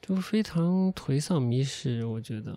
[0.00, 2.04] 就非常颓丧迷失。
[2.06, 2.56] 我觉得，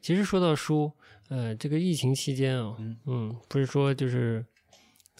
[0.00, 0.92] 其实说到书，
[1.28, 4.46] 呃，这个疫情期间啊，嗯，不是说就是。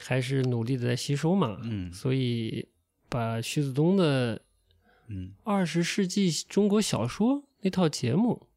[0.04, 2.68] 还是努力的在吸收嘛，嗯，所以
[3.08, 4.40] 把徐子东的，
[5.08, 8.48] 嗯，二十世纪中国小说那套节目，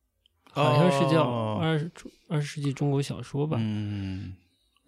[0.51, 1.23] 好像是叫
[1.57, 1.91] 二十
[2.27, 4.35] 二十世纪中国小说吧，嗯，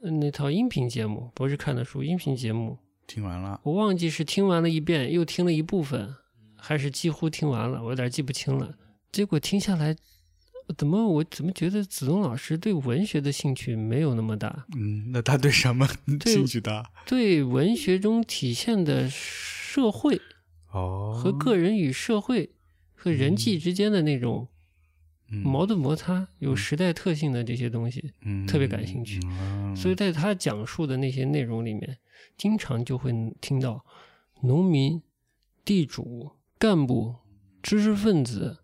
[0.02, 2.78] 那套音频节目不是看的书，音频节目。
[3.06, 6.14] 听完了，我忘记是听完了一遍，又听了一部分，
[6.58, 8.76] 还是几乎听完了，我有点记不清了，
[9.12, 9.96] 结果听下来。
[10.76, 14.66] 怎么我怎么觉得子东老师对文学的兴趣没有那么大？
[14.76, 15.88] 嗯，那他对什么
[16.26, 16.92] 兴趣大？
[17.06, 20.20] 对文学中体现的社会
[20.72, 22.52] 哦，和个人与社会
[22.94, 24.50] 和人际之间的那种
[25.30, 28.14] 矛盾摩擦，有时代特性的这些东西，
[28.48, 29.20] 特别感兴趣。
[29.76, 31.98] 所以在他讲述的那些内容里面，
[32.38, 33.86] 经常就会听到
[34.42, 35.02] 农民、
[35.64, 37.16] 地主、干部、
[37.64, 38.58] 知识分子。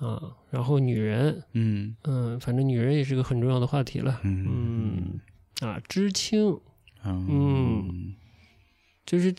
[0.00, 1.96] 啊，然后女人，嗯。
[2.02, 5.20] 嗯，反正女人也是个很重要的话题了，嗯。
[5.60, 6.60] 啊，知青，
[7.04, 8.14] 嗯，
[9.06, 9.34] 就是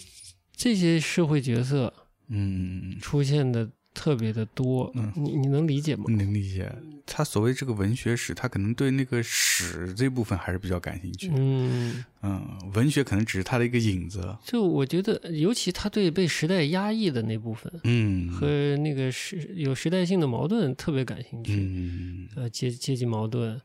[0.55, 1.93] 这些社会角色，
[2.27, 3.69] 嗯，出现的。
[3.95, 6.03] 特别的多，嗯，你你能理解吗？
[6.09, 6.71] 能理解。
[7.07, 11.31] 他所谓这个文学史，他可能对那个史这部分还是比较感兴趣。
[11.33, 14.35] 嗯嗯，文学可能只是他的一个影子。
[14.43, 21.53] 就我觉得，尤其他对被时代压抑的那部分，嗯，和那个时有时代性的矛盾特别感兴趣。
[21.55, 23.61] 嗯呃，阶阶级矛盾，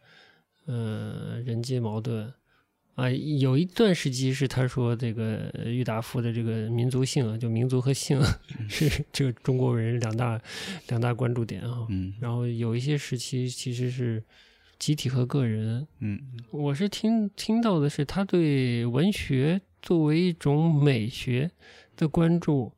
[0.67, 2.33] 呃，人际矛盾。
[3.01, 8.21] 啊，有一段时期是他说这个郁达夫的这个民族性啊，就民族和性
[8.69, 10.39] 是这个中国人两大
[10.89, 11.87] 两大关注点啊。
[11.89, 14.23] 嗯，然后有一些时期其实是
[14.79, 15.87] 集体和个人。
[16.01, 21.51] 嗯，我是听听到的是他对文学作为一种美学
[21.97, 22.71] 的关注，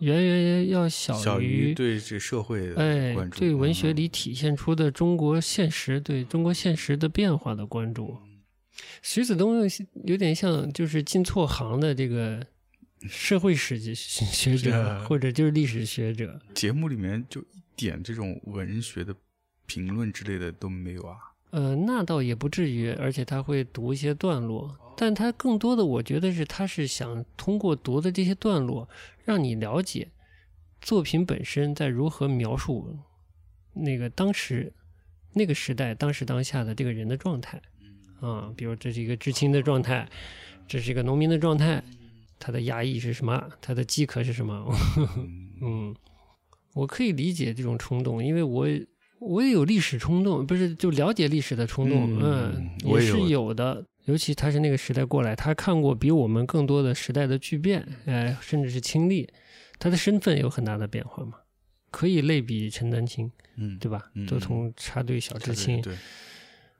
[0.00, 8.18] 远远要小于对这社会哎对文学里体现出的中国现实对中国现实的变化的关注。
[9.02, 9.68] 徐子东
[10.04, 12.44] 有点像，就是进错行的这个
[13.08, 16.40] 社会史学者，或者就是历史学者。
[16.54, 19.14] 节目里面就一点这种文学的
[19.66, 21.16] 评论之类的都没有啊？
[21.50, 28.88] 呃，那倒也不至于，而且他会读一些段落，但他更多的，我觉得是他是想通过读的这些段落，
[29.24, 30.08] 让你了解
[30.80, 32.98] 作品本身在如何描述
[33.74, 34.72] 那个当时
[35.34, 37.60] 那个时代当时当下的这个人的状态，
[38.22, 40.08] 啊，比如这是一个知青的状态，
[40.66, 41.82] 这是一个农民的状态，
[42.38, 43.50] 他的压抑是什么？
[43.60, 44.74] 他的饥渴是什么？
[45.60, 45.94] 嗯，
[46.72, 48.66] 我可以理解这种冲动，因为我
[49.18, 53.84] 我也有历史冲动，不是就了解历史的冲动，嗯，也是有的。
[54.06, 59.28] 尤其他是那个时代过来，他看过比我们更多的时代的巨变，哎，甚至是亲历，
[59.78, 61.34] 他的身份有很大的变化嘛，
[61.92, 64.10] 可以类比陈丹青，嗯，对吧？
[64.26, 65.96] 都从插队小知青，对，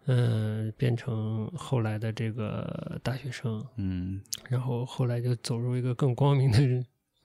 [0.07, 6.59] 嗯，变成后来的这个大学生，嗯，然后后来就走入一个更光明的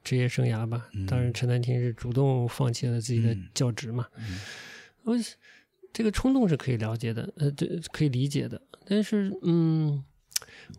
[0.04, 0.90] 职业生涯吧。
[1.08, 4.40] 当然，陈丹青是主动放弃了自己的教职嘛，嗯
[5.04, 5.16] 我。
[5.94, 8.62] 这个冲动是可以了解的，呃，这可以理解的。
[8.86, 10.04] 但是，嗯，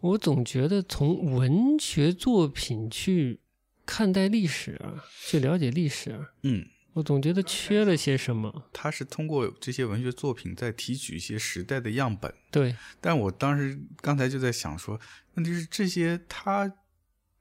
[0.01, 3.41] 我总觉得从文学作品去
[3.85, 6.65] 看待历史啊，去了解历史啊，嗯，
[6.99, 8.65] 我总觉得缺了些什么。
[8.73, 12.75] 他是通过这些文学作品在提取一些时代的样本，对。
[13.01, 15.01] 但我当时刚才就在想说，
[15.35, 16.73] 问题是这些他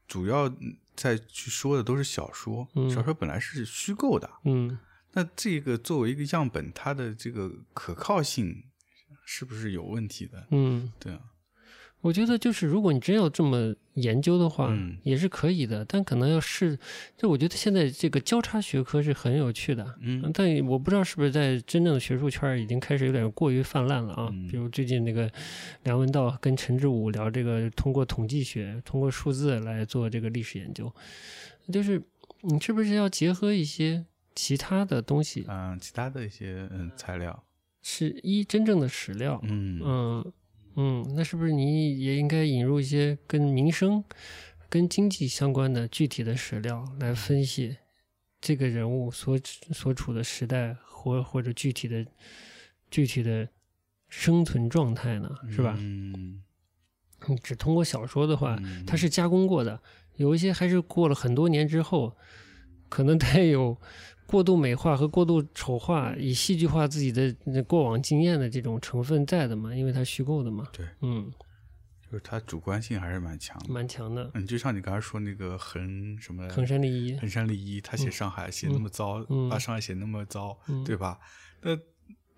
[0.07, 0.47] 主要
[0.95, 4.77] 在去说的都是小说，小说本来是虚构的，嗯。
[5.13, 8.65] 那这个作为一个样本，它的这个可靠性
[9.25, 10.45] 是不是有问题的？
[10.51, 11.19] 嗯，对啊，
[12.07, 16.79] 我觉得就是如果你真要这么研究的话，也是可以的，但可能要是，
[17.17, 24.33] 就我觉得现在这个交叉学科是很有趣的，嗯，但我不知道是不是在真正的学术圈已经开始有点过于泛滥了啊。
[24.49, 25.29] 比如最近那个
[25.83, 30.89] 梁文道跟陈志武聊这个，通过统计学、通过数字来做这个历史研究，
[31.73, 32.01] 就是
[32.41, 34.05] 你是不是要结合一些？
[34.39, 37.43] 其他的东西，嗯，其他的一些嗯材料，
[37.81, 40.33] 是一真正的史料，嗯嗯
[40.79, 44.03] 嗯，那是不是你也应该引入一些跟民生、
[44.69, 47.77] 跟经济相关的具体的史料来分析
[48.39, 49.35] 这个人物所
[49.73, 52.05] 所处的时代或或者具体的
[52.91, 53.49] 具体的
[54.07, 55.29] 生存状态呢？
[55.49, 55.75] 是吧？
[55.79, 56.43] 嗯，
[57.41, 59.81] 只通过小说的话，它是加工过的，
[60.17, 62.15] 有一些还是过了很多年之后，
[62.87, 63.81] 可能带有。
[64.27, 69.73] 过度美化和过度丑化，以戏剧化自己的过往经验的这种成分在的嘛？
[69.73, 70.67] 因为它虚构的嘛。
[70.71, 71.31] 对，嗯，
[72.11, 74.29] 就是它主观性还是蛮强的，蛮强的。
[74.35, 81.17] 嗯，就像你刚才说那个横什么横山立一，横山立一，他写上海写那么糟，把上海写那么糟，对吧？
[81.61, 81.75] 那。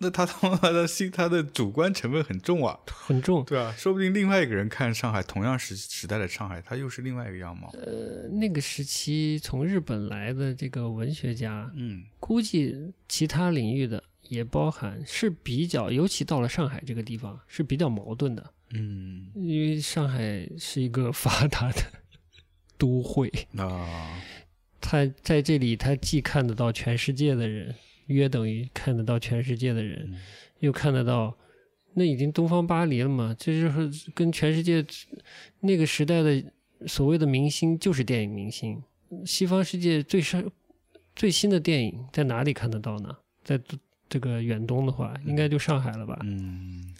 [0.01, 7.69] 那他他妈的心，他的主观成分很重啊，很重，对啊，说不定另外一个人看上海同样时时代的上海，他又是另外一个样貌。
[7.73, 21.81] 呃，那个时期从日本来的这个文学家，嗯，估计其他领域的也包含，是比较，尤其到了上海这个地方是比较矛盾的，嗯，因为上海是一个 发达的
[22.77, 24.17] 都会啊，
[24.79, 27.75] 他在这里，他既看得到全世界的人。
[28.09, 30.13] 约等于看得到全世界的人，
[30.59, 31.35] 又看得到，
[31.93, 33.35] 那已经东方巴黎了嘛？
[33.39, 34.85] 这就是跟全世界
[35.61, 36.43] 那个时代的
[36.85, 38.81] 所谓的明星就是电影明星。
[39.25, 40.49] 西方世界最深
[41.15, 43.15] 最新的电影在哪里看得到呢？
[43.43, 43.59] 在
[44.07, 46.19] 这个远东的话，应该就上海了吧？
[46.23, 46.93] 嗯，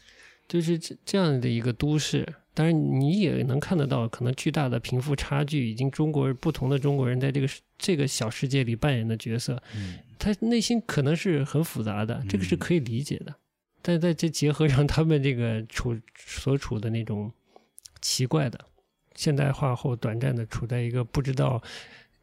[0.47, 2.27] 就是这这样的一个都市。
[2.53, 9.61] 当然，你也能看得到，可能巨大的贫富差距，已经中国不同的中国人在这个这个小世界里扮演的角色，
[10.19, 13.33] 他内心可能是很复杂的，这个是可以理解的。
[13.81, 17.31] 但在这结合上，他们这个处所处的那种
[18.01, 18.59] 奇怪的
[19.15, 21.63] 现代化后，短暂的处在一个不知道。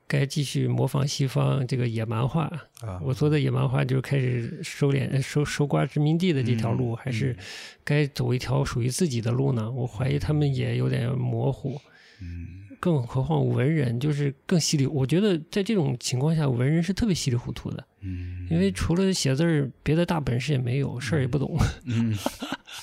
[0.08, 2.44] 该继续模仿西方这个野蛮化
[2.80, 3.00] 啊！
[3.02, 7.36] 我说的野蛮化就是开始收敛、收收刮殖民地的这条路，还是
[7.82, 9.68] 该走一条属于自己的路呢？
[9.68, 11.80] 我怀疑他们也有点模糊。
[12.22, 12.65] 嗯。
[12.80, 22.16] 更何况文人就是更稀里，我觉得在这种情况下，文人是特别稀里糊涂的，嗯，因为除了写字儿，别的大本事也没有，事儿也不懂，嗯，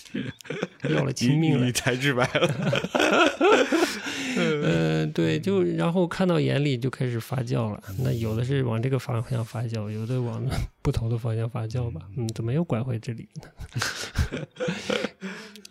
[0.89, 2.55] 要了亲命了， 你太直白了，
[4.37, 10.43] 嗯，对，就然后看到眼里就开始发酵了，那有的是往这个方向发酵，有的往
[10.81, 13.43] 不同的方向发酵吧，嗯，怎么又拐回这里呢？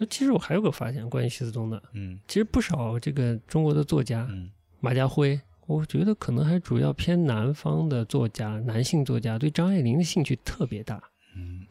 [0.06, 11.02] 其实我还有个发现，关于徐子东的，嗯，其实不少这个中国的作家，嗯马家辉，我觉得可能还主要偏南方的作家，男性作家对张爱玲的兴趣特别大，
[11.36, 11.66] 嗯，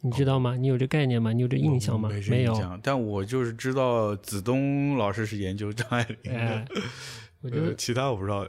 [0.00, 0.56] 你知道吗？
[0.56, 1.32] 你有这概念吗？
[1.32, 2.08] 你有这印象吗？
[2.28, 6.66] 没有，但我就是知道子东老师是研究张爱玲的，
[7.42, 8.46] 我觉得其他我不知道。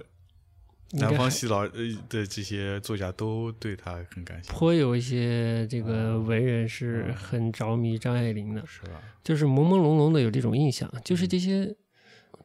[0.91, 9.01] 南方系老的这些作家都对他很感兴趣，颇有一些这个文人是很着迷张爱玲的，是吧？
[9.23, 11.75] 就是朦朦胧胧的有这种印象，就是这些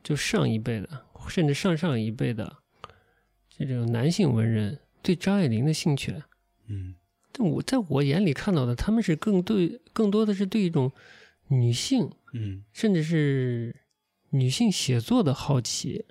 [0.03, 0.89] 就上一辈的，
[1.29, 2.57] 甚至上上一辈的
[3.57, 6.15] 这种男性文人对张爱玲的兴趣，
[6.67, 6.95] 嗯，
[7.31, 10.91] 但我在我眼里看到的，他们是更对，更多的是对一种
[11.49, 13.77] 女性，嗯，甚至是
[14.31, 16.07] 女性写作的好奇。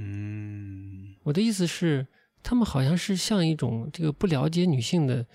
[0.00, 2.06] 嗯，我的意思是，
[2.42, 5.26] 他们好像是像一种这个不了解女性的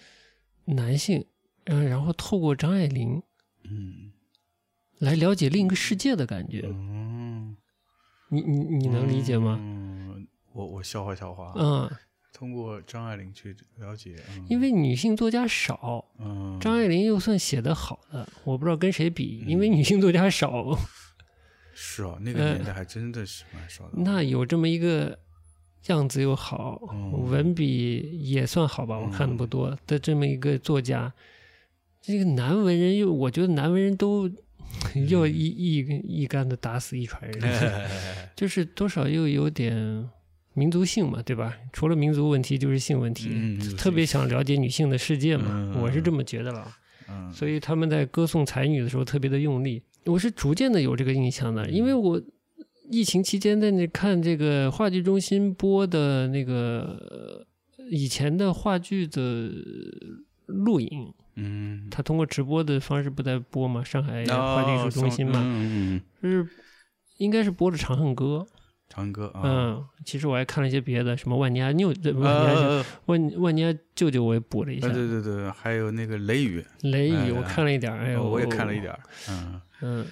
[0.66, 1.24] 男性，
[1.66, 3.22] 嗯，然后透过张爱玲，
[3.63, 4.11] 嗯，
[4.97, 6.63] 来了解另一个世界的感觉。
[6.66, 7.55] 嗯，
[8.30, 9.59] 你你你能理解吗？
[9.61, 11.53] 嗯，我我消化消化。
[11.55, 11.89] 嗯。
[12.38, 20.78] 通过张爱玲去了解，因为女性作家少，嗯，张爱玲又算写的好的，我不知道跟谁比，因为女性作家少。
[21.76, 23.91] 是哦，那个年代还真的是蛮少的。
[23.97, 25.19] 那有这么一个
[25.88, 26.82] 样子又好，
[27.30, 31.13] 文笔也算好吧，我看的不多的这么一个作家，
[32.01, 34.28] 这个男文人又，我觉得男文人都
[35.09, 35.78] 要一一
[36.21, 37.88] 一竿子打死一船人，
[38.36, 40.09] 就是多少又有点。
[40.57, 41.53] 民族性嘛，对吧？
[41.73, 43.57] 除了民族问题，就是性问题。
[43.78, 46.71] 特别想了解女性的世界嘛，我是这么觉得了。
[47.34, 49.84] 所以他们在歌颂才女的时候特别的用力。
[50.05, 52.21] 我是逐渐的有这个印象的，因为我
[52.91, 57.45] 疫情期间在那看这个话剧中心播的那个
[57.89, 59.51] 以前的话剧的
[60.45, 61.13] 录影。
[61.37, 63.83] 嗯，他通过直播的方式不在播嘛？
[63.83, 66.47] 上海话剧艺术中心嘛，嗯就是
[67.17, 68.45] 应该是播的《长恨歌》。
[68.87, 74.87] 长恨歌啊，嗯，其实我还看了一些别的，什么万尼亚妞，万万万尼亚舅舅，我也补了一下。
[74.87, 78.97] 对对对，还有那个雷雨，雷雨我看了一点，哎呦，我也看了一点，
[79.27, 80.05] 嗯嗯，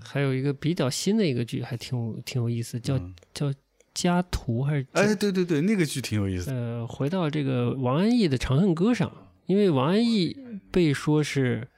[0.00, 2.98] 还有一个比较新的一个剧，还挺有挺有意思，叫
[3.32, 3.52] 叫
[3.92, 4.86] 家徒还是？
[4.92, 6.50] 哎，对对对，那个剧挺有意思。
[6.50, 9.10] 呃，回到这个王安忆的《长恨歌》上，
[9.46, 10.36] 因为王安忆
[10.70, 11.68] 被说是，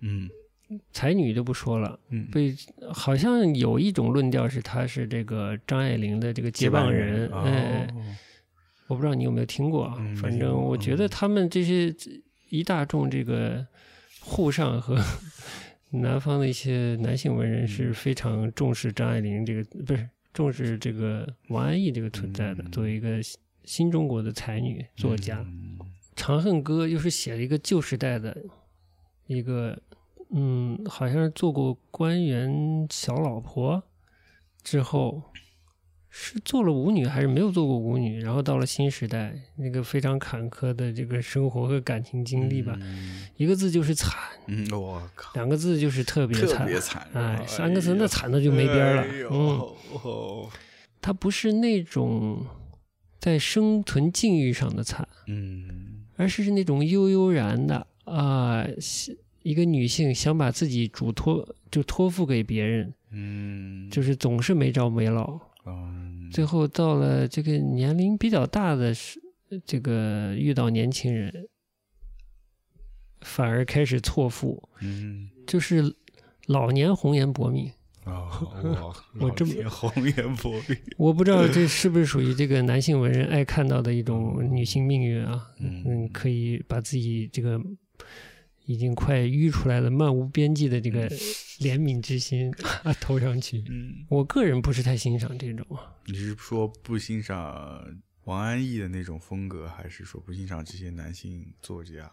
[0.00, 0.28] 嗯。
[0.92, 2.54] 才女就不说了，嗯，被
[2.92, 7.88] 好像有一种论调是她是这个张爱玲的这个接棒人，哎，
[8.86, 9.90] 我不知道你有没有听过，
[10.20, 11.90] 反正我觉得他们这些
[12.50, 13.66] 一大众这个
[14.20, 15.02] 沪上和
[15.90, 23.20] 南方的一些男性文人是非常重视张爱玲这个，不是重视这个王安忆这个存在的，作为一个
[23.64, 25.40] 新中国的才女作家，
[26.16, 28.36] 《长恨歌》又是写了一个旧时代的
[29.26, 29.80] 一个。
[30.30, 33.82] 嗯，好像是做过官员小老婆，
[34.62, 35.22] 之后
[36.10, 38.20] 是做了舞女还是没有做过舞女？
[38.20, 42.78] 然后到了新时代，那个非常坎坷的这个生活和感情经历吧，
[43.36, 44.18] 一个字就是惨。
[44.46, 47.06] 嗯，我靠，两个字就是特别惨，特别惨。
[47.12, 49.04] 哎，三个字那惨的就没边了。
[49.30, 50.48] 嗯，
[51.00, 52.44] 他不是那种
[53.18, 58.66] 在生存境遇上的惨，嗯，而是那种悠悠然的啊。
[59.44, 65.47] 一个女性想把自己嘱托就托付给别人，嗯，就是总是没着没落，嗯，
[66.30, 69.20] 最后到了这个年龄比较大的时，
[69.64, 71.48] 这个遇到年轻人，
[73.20, 75.96] 反而开始错付，嗯，就是
[76.46, 77.70] 老年红颜薄命
[78.04, 78.28] 啊，
[79.20, 87.60] 我这么红颜薄命，我不知道这是不是属于这个 男性文人爱看到的一种女性命运啊，嗯，可以把自己这个。
[88.68, 91.08] 已经快淤出来了，漫无边际的这个
[91.58, 92.52] 怜悯之心
[93.00, 93.64] 投上去。
[93.70, 95.66] 嗯，我个人不是太欣赏这种。
[96.04, 97.82] 你是说不欣赏
[98.24, 102.12] 王安忆的那种风格，还是说不欣赏这些男性作家？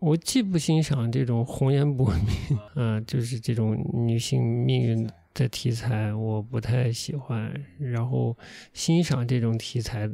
[0.00, 7.52] 我既不欣赏这种红颜薄命，啊，就是这种女性命运的题材，我不太喜欢。
[7.78, 8.36] 然后
[8.72, 10.10] 欣赏这种题材。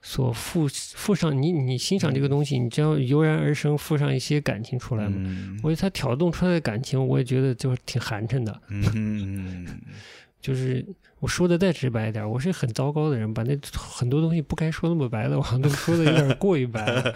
[0.00, 5.58] 所附附上你你欣赏这个东西，你只要油然而生，附上一些感情出来嘛。
[5.60, 8.62] 我觉得他挑动出来的感情，我也觉得就是挺寒碜的。
[8.68, 9.66] 嗯，
[10.40, 10.86] 就是
[11.18, 17.14] 我说的再直白一点，我是很糟糕的人，把那很多东西不该说那么白的，我好像都说的有点过于白了。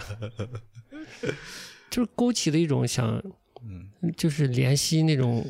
[1.89, 3.23] 就是勾起了一种想，
[4.17, 5.45] 就是怜惜那种，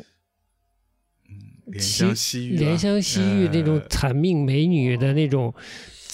[1.68, 5.53] 怜香惜玉，怜香惜玉那种惨命美女的那种。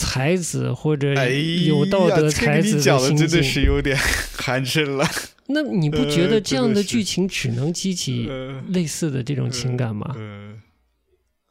[0.01, 1.13] 才子或者
[1.65, 3.97] 有道德才子的心情，真的是有点
[4.31, 5.05] 寒碜了。
[5.47, 8.29] 那你不觉得这样的剧情只能激起
[8.69, 10.15] 类似的这种情感吗？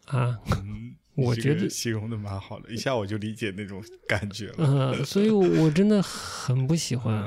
[0.07, 0.39] 啊，
[1.15, 4.55] 我觉得形容的蛮好的，一下我就理解那种感觉了。
[4.61, 7.23] 嗯，所以我真的很不喜欢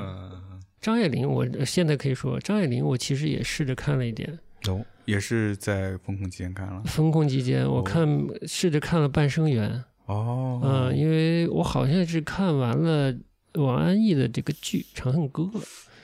[0.80, 1.24] 张爱玲。
[1.24, 4.40] 我现在可以说，张爱玲，我其实也试着看了一点。
[4.66, 6.82] 哦，也是在封控期间看了。
[6.84, 8.06] 封控期间，我看
[8.46, 9.70] 试着看了《半生缘》。
[10.06, 13.14] 哦，嗯，因为我好像是看完了
[13.54, 15.44] 王安忆的这个剧《长恨歌》，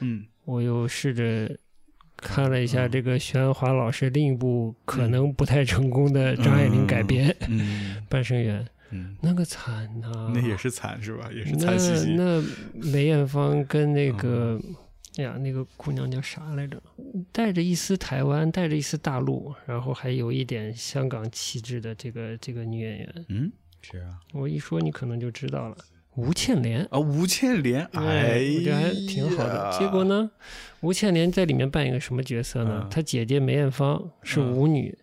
[0.01, 1.59] 嗯，我又试着
[2.17, 7.29] 看了一下这个徐安华老师另一部可能不太成功的张爱玲改编
[8.09, 11.29] 《半生缘》，嗯，那个惨呐，那也是惨是吧？
[11.35, 12.15] 也是惨兮兮。
[12.15, 12.43] 那
[12.93, 14.59] 梅艳芳跟那个
[15.19, 16.81] 哎呀，那个姑娘叫啥来着？
[17.33, 23.27] 带着一丝台湾，带着一丝大陆，然后还有一点香港气质的这个这个女演员。
[23.29, 23.51] 嗯，
[23.83, 24.21] 是啊。
[24.33, 25.77] 我一说你可能就知道了，
[26.15, 29.77] 吴倩莲啊，吴倩莲，哎，我觉得还挺好的。
[29.77, 30.31] 结果呢，
[30.83, 32.87] 吴倩莲在里面扮演个什么角色呢？
[32.89, 34.97] 她姐姐梅艳芳是舞女，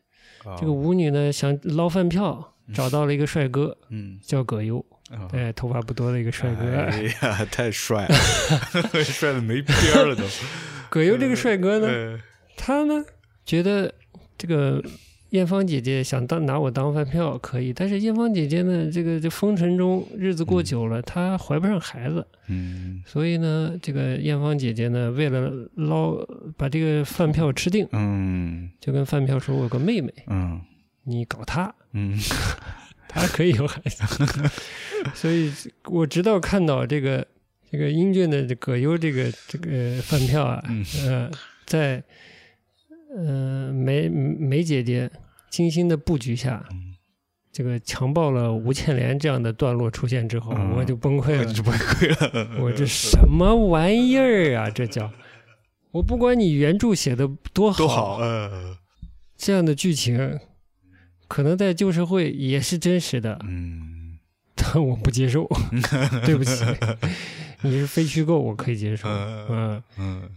[0.58, 4.84] 这个舞女呢想捞饭票，找到了一个帅哥，嗯，叫葛优。
[5.32, 8.16] 对，头发不多的一个帅哥，哎呀， 太帅了，
[9.04, 10.24] 帅的没边了都。
[10.90, 12.20] 葛优这个帅哥呢，
[12.58, 13.06] 他呢
[13.46, 13.94] 觉得
[14.38, 14.84] 这个
[15.30, 26.18] 艳芳姐姐想当拿我当饭票可以，但是艳芳姐姐呢，这个这风尘中日子过久了，她怀不上孩子，嗯，所以呢，这个艳芳姐姐呢，为了捞
[26.58, 30.60] 把这个饭票吃定，嗯，就跟饭票说：“我有个妹妹，嗯，
[31.06, 32.20] 你搞他，嗯。
[33.08, 34.04] ”他可以有孩子，
[35.16, 35.50] 所以
[35.86, 37.26] 我直到看到这个
[37.72, 40.62] 这个英俊的葛优这个这个饭票啊，
[41.08, 41.32] 呃，
[41.66, 42.04] 在
[43.16, 45.10] 呃梅梅姐姐
[45.50, 46.62] 精心的布局下，
[47.54, 52.62] 这个强暴了吴倩莲这样的段落出现之后，我就崩溃了，就崩溃了。
[52.62, 54.70] 我这什么玩意儿啊？
[54.70, 55.10] 这叫
[55.92, 58.76] 我不管你原著写的多好，多好，嗯
[59.38, 60.38] 这样的剧情。
[61.28, 64.18] 可能在旧社会也是真实的，嗯，
[64.56, 65.50] 但我不接受，
[66.26, 66.64] 对不起，
[67.62, 70.30] 你是非虚构，我可以接受，嗯嗯。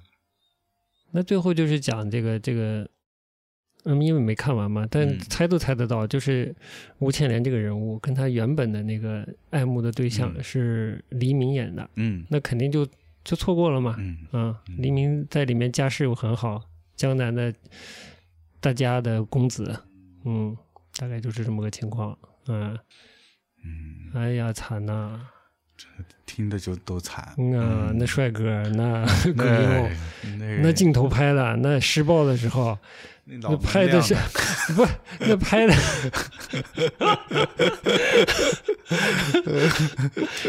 [1.10, 2.88] 那最后就是讲这个这个，
[3.84, 6.54] 嗯，因为没看完嘛，但猜都猜得到，就是
[6.98, 12.86] 吴倩莲这个人物跟她原本的那个爱慕的对象是黎明演的，嗯，那肯定就
[13.24, 13.96] 就错过了嘛，
[14.32, 16.62] 嗯，黎明在里面家世又很好，
[16.96, 17.52] 江南的
[18.60, 19.82] 大家的公子，
[20.24, 20.56] 嗯。
[20.98, 22.18] 大概就是这么个情况，
[22.48, 22.76] 嗯，
[23.64, 25.20] 嗯，哎呀，惨呐，
[26.26, 27.24] 听着就都惨
[27.56, 27.92] 啊！
[27.94, 29.88] 那帅哥，那 葛优，
[30.60, 32.76] 那镜头拍的，那施暴的时候，
[33.24, 34.16] 那拍的是
[34.74, 34.84] 不？
[35.20, 35.74] 那拍的，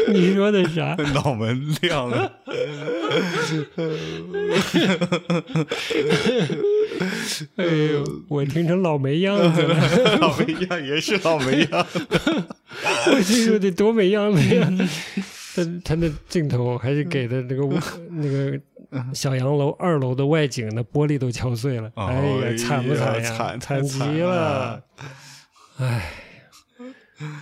[0.08, 0.96] 你说的啥？
[1.14, 2.32] 脑门亮了。
[7.56, 9.74] 哎呦，我听成老没样子了。
[10.20, 11.86] 老没样也是老没样。
[13.06, 14.70] 我这说得多没样子呀！
[15.54, 17.66] 他他那镜头还是给的那个
[18.10, 18.60] 那个
[19.14, 21.90] 小洋楼二楼的外景，那玻璃都敲碎了。
[21.94, 23.30] 哎呀，惨不惨呀？
[23.30, 24.82] 惨惨极了！
[25.78, 26.12] 哎，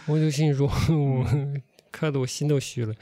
[0.07, 1.27] 我就心说，我
[1.91, 2.95] 看的我心都虚了。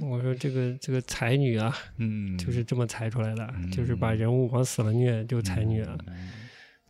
[0.00, 5.98] 我说这个这个才女啊，嗯，就是这么才出来的，就是把人物往死了虐就才女啊。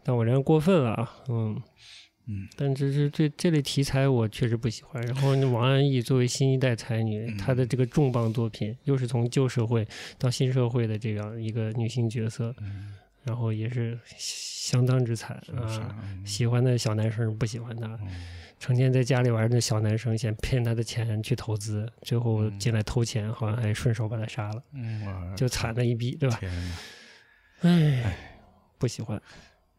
[0.04, 1.62] 但我这样过分了啊，嗯
[2.26, 2.48] 嗯。
[2.56, 5.02] 但这是这这类题材我确实不喜欢。
[5.02, 9.86] 然后王安忆作为新一代才女，她的这个重磅作品又是从旧社会
[10.18, 12.54] 到新社会的这样一个女性角色，
[13.22, 15.96] 然后也是相当之惨啊。
[16.24, 17.98] 喜欢的小男生不喜欢她。
[18.58, 24.62] 成天在家里玩的小男生，先骗他的钱去投资，最后进来偷钱，好像还顺手把他杀了，
[25.36, 26.40] 就惨了一逼，对吧？
[27.60, 28.18] 哎，
[28.78, 29.20] 不喜欢。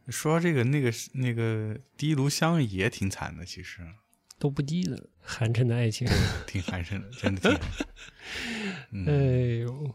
[0.08, 3.82] 说到这个，那个那个第一炉香也挺惨的，其实
[4.38, 6.08] 都不低的，寒碜的爱情，
[6.48, 9.06] 挺寒碜的，真的挺。
[9.06, 9.14] 哎
[9.62, 9.94] 呦，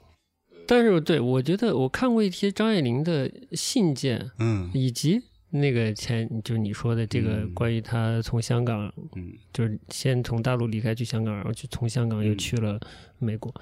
[0.68, 5.22] 但是对我觉得我看过一些张爱玲的信件，嗯，以及。
[5.56, 12.80] 那个前就是你说的这个关于他从香港，嗯，就是先从大陆离开去香港，然后去从香港又去了
[13.20, 13.54] 美国，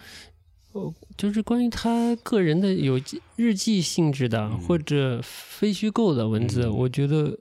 [0.72, 2.98] 哦，就是关于他个人的有
[3.36, 7.38] 日记性质的或者非虚构的文字，我觉得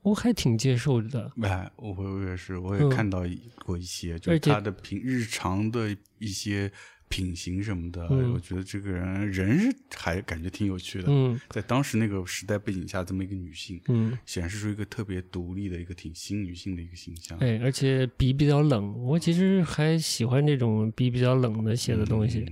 [0.00, 1.30] 我还挺接受的。
[1.42, 3.24] 哎，我我也是，我也看到
[3.64, 6.72] 过一些，就是他的平日常的一些。
[7.12, 11.04] 品行什么的，我觉得这个人人是还感觉挺有趣的。
[11.08, 17.36] 嗯，在当时那个时代背景下，这么一个女性，嗯，显示出一个特别独立的一个挺新女性的一个形象。
[17.40, 22.50] 哎，而且笔比较冷，我其实还喜欢这种笔比较冷的写的东西。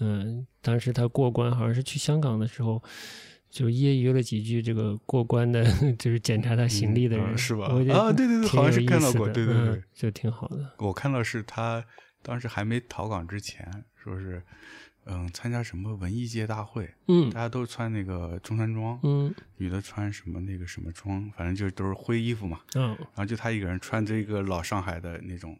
[0.00, 2.82] 嗯，当时他过关好像是去香港的时候，
[3.48, 5.64] 就揶揄了几句这个过关的，
[5.98, 7.68] 就是检查他行李的人，是吧？
[7.68, 10.74] 啊，对对对，好像是看到过，对对对，就挺好的。
[10.78, 11.82] 我看到是他
[12.20, 13.66] 当时还没逃港之前。
[14.04, 14.42] 说是，
[15.06, 25.58] 嗯，参加什么文艺界大会，嗯，大家都穿那个中山装，嗯，女的穿什么那个什么装，反正就都是灰衣服嘛，嗯，然后就他一个人穿着一个老上海的那种，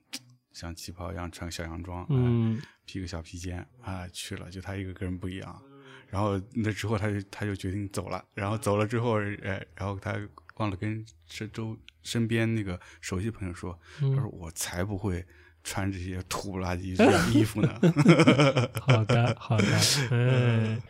[0.53, 5.63] 像旗袍一样穿小洋装，嗯，披个小披肩啊去了，就他一个跟人不一样，
[6.11, 10.19] 然后那之后他就他就决定走了，然后走了之后，哎，然后他
[10.57, 15.25] 忘了跟身周身边那个熟悉朋友说，他说我才不会。
[15.65, 17.81] 穿这些土不拉几的衣服呢？
[18.81, 19.65] 好的，好的，
[20.13, 20.81] 嗯，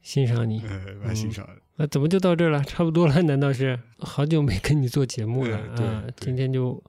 [0.00, 0.62] 欣赏你，
[1.04, 1.46] 蛮欣赏。
[1.76, 2.62] 那怎么就到这儿了？
[2.64, 3.22] 差不多了？
[3.22, 6.04] 难道是好久没跟你做节目了啊？
[6.16, 6.82] 今天就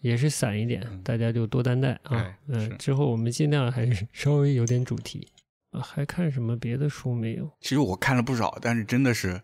[0.00, 2.34] 也是散一点，大家就多担待啊。
[2.48, 5.28] 嗯，之后我们尽量还是稍微有点主题。
[5.70, 7.50] 啊，还看什么别的书没有？
[7.60, 9.42] 其实我看了不少，但是真的是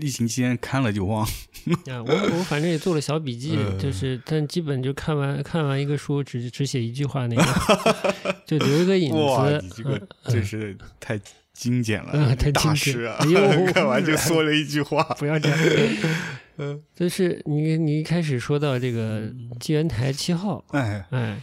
[0.00, 1.24] 疫情期间看了就忘。
[1.86, 9.16] 啊，我我反正也做了小笔记，就是但基本就看完看完一个书，只只写一句话那个，就留一个影子。
[9.16, 11.20] 哇，你这个真是太
[11.52, 13.18] 精简了，太大师啊！
[13.74, 15.58] 看完就说了一句话，不要这样。
[16.58, 21.40] 嗯，就是你你一开始说到这个纪元台七号，哎哎。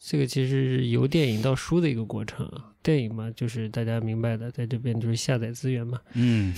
[0.00, 2.48] 这个其实是由电影到书的一个过程。
[2.82, 6.00] 电影嘛，就是大家明白的，在这边就是下载资源嘛。
[6.14, 6.54] 嗯。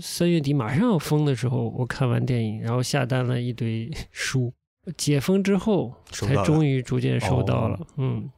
[0.00, 4.52] 三月底马上要封的时候，我看完电影，然后下单了一堆书。
[4.96, 7.86] 解封之后，才终于逐渐收到了。
[7.96, 8.30] 嗯。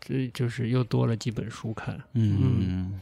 [0.00, 1.98] 这就是又多了几本书看。
[2.14, 3.00] 嗯。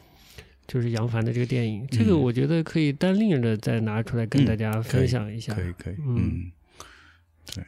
[0.67, 5.55] 就是杨凡的这个电影，这个我觉得可以单另着再拿出来跟大家分享一下。
[5.55, 5.97] 可以可以。
[6.07, 6.53] 嗯。
[7.55, 7.65] 对。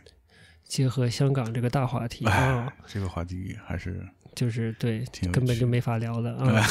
[0.64, 6.62] 结合香港这个大话题啊，这个话题还是就是对，根本就没法聊的啊，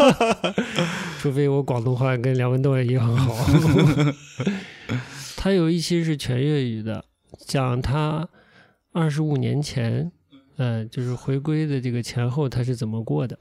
[1.20, 3.34] 除非我广东话跟梁文道也很好。
[5.36, 7.04] 他有一期是全粤语的，
[7.46, 8.28] 讲他
[8.92, 10.10] 二十五年前，
[10.56, 13.38] 嗯，就是回归的这个前后他是怎么过的，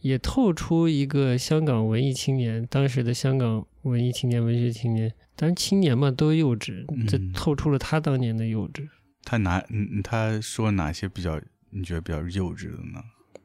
[0.00, 8.88] 也透出一个香港文艺青年，当时的香港文艺青年、文学青年，当然青年嘛都幼稚，这透出了他当年的幼稚。
[9.24, 11.40] 他哪嗯他说哪些比较
[11.72, 13.02] 你觉得比较幼稚的呢？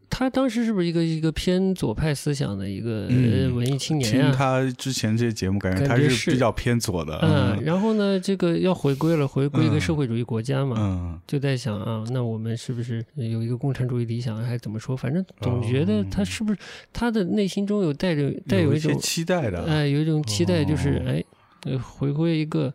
[0.10, 3.08] 他当时是不是一个一个偏左派思想的一个
[3.54, 4.30] 文艺青年啊？
[4.30, 7.20] 听他之前这些节目，感觉他是比较偏左的。
[7.22, 14.98] 嗯，然后呢，这个要回归了，回归一个社会主义国家嘛，嗯，就在想啊，那我们是不是有一个共产主义理想，还是怎么说？
[14.98, 16.60] 反正总觉得他是不是
[16.92, 22.74] 他的内心中有带着带有一种期待的，哎，有一种期待，就是哎，回归一个。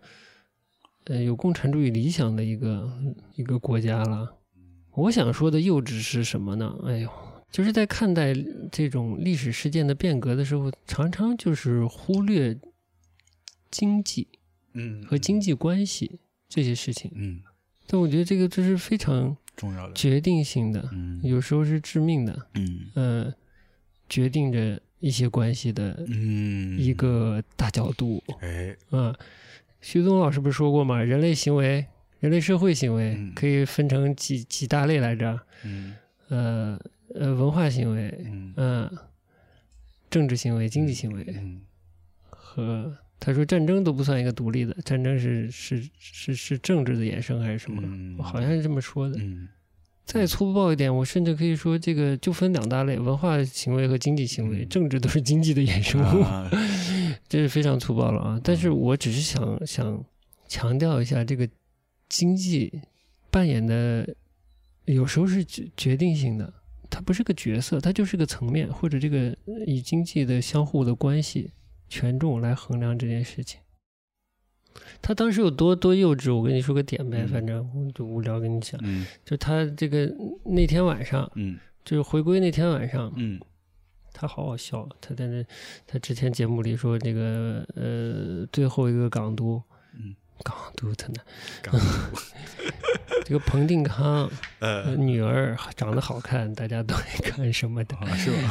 [1.07, 2.89] 呃，有共产主义理想的一个
[3.35, 4.37] 一个国家了。
[4.95, 6.77] 我想说的幼稚是什么呢？
[6.85, 7.11] 哎呦，
[7.51, 8.35] 就是在看待
[8.71, 12.59] 这种历史事件的变革的时候，常常就是忽略
[13.71, 14.29] 经济，
[14.75, 17.41] 嗯，和经济关系这些事情，嗯。
[17.87, 23.35] 但我觉得这个这是非常重要的、决定性的，嗯，有时候是致命的，嗯，呃，
[24.09, 29.15] 决定着一些关系的，嗯，一个大角度，哎，啊。
[29.81, 31.03] 徐东老师不是说过吗？
[31.03, 31.85] 人类行为、
[32.23, 35.37] 人类社会行为可以分成几几大类来着？
[35.65, 35.93] 嗯，
[36.29, 36.79] 呃
[37.17, 38.17] 呃，文化行为，
[38.57, 38.89] 嗯，
[40.09, 41.27] 政治行为、经济行为，
[42.31, 48.23] 和他说战争都不算一个独立的，战争是是是是政治的衍生还是什么？
[48.23, 49.19] 好像是这么说的。
[50.05, 54.65] 再粗暴一点，我甚至可以说，这个就分两大类：文化行为和经济行为。
[54.65, 56.25] 政治都是经济的衍生物，
[57.29, 58.41] 这是非常粗暴了啊！
[58.45, 60.05] 但是我只是想想
[60.47, 61.49] 强调一下，这个
[62.13, 62.83] 经济
[63.31, 64.07] 扮演的
[64.85, 66.53] 有时候是决决定性的，
[66.91, 69.35] 它不是个角色，它就是个层面，或者这个
[69.67, 71.53] 以经济的相互的关系
[71.89, 73.61] 权重来衡量这件事情。
[75.01, 78.79] 他当时有多多幼稚，我跟你说个点呗，反正我就无聊跟你讲，
[79.25, 81.31] 就他这个那天晚上，
[81.83, 83.11] 就是回归那天晚上，
[84.13, 85.43] 他好好笑，他在那
[85.87, 89.63] 他之前节目里说这个呃最后一个港督。
[90.43, 91.21] 港独他呢？
[93.25, 94.29] 这个彭定康，
[94.59, 98.51] 呃，女儿长得好看，大家都爱看什么的，是吧？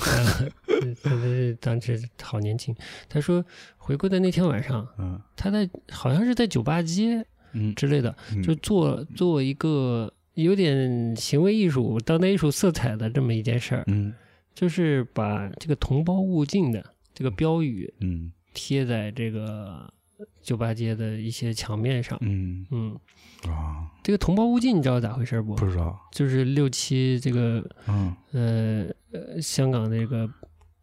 [1.04, 1.12] 他
[1.60, 2.74] 当时好年轻。
[3.10, 3.44] 他说
[3.78, 14.14] 回归的那天晚上，嗯，他在好像是在酒吧街，嗯之类的，就做做一个有点行为艺术、当代艺术色彩的这么一件事儿，嗯，
[14.56, 16.84] 就是把这个“同胞勿近”的
[17.14, 19.94] 这个标语，嗯，贴在这个。
[20.42, 22.66] 酒吧街的一些墙面上，嗯。
[22.72, 23.00] 嗯。
[23.48, 25.56] 啊，这个同胞勿近，你知道咋回事不？
[25.56, 28.16] 不知道，就是六七这个，嗯。
[28.32, 30.30] 呃呃，香港这个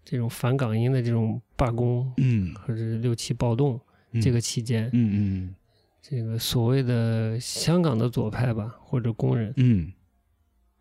[0.05, 3.80] 这种反港英的这种罢工，嗯，或者六七暴动
[4.20, 5.55] 这个期间，嗯嗯，
[6.03, 9.93] 这个所谓的香港的左派吧，或者工人，嗯，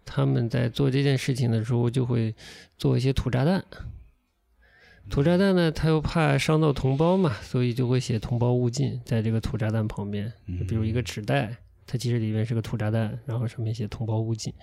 [0.04, 2.34] 他们在做这件事情的时候，就会
[2.78, 3.64] 做一些土炸弹。
[5.10, 10.32] 土炸弹呢，他又怕伤到同胞嘛，所以就会写“同胞勿近”在这个土炸弹旁边。
[10.68, 14.54] 比如一个纸袋，它其实里面是个土炸弹，然后上面写“同胞勿近”。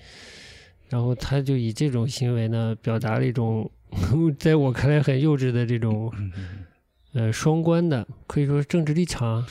[0.90, 3.70] 然后他就以这种行为呢，表达了一种
[4.38, 6.12] 在我看来很幼稚的这种
[7.14, 9.44] 呃双关的，可以说政治立场，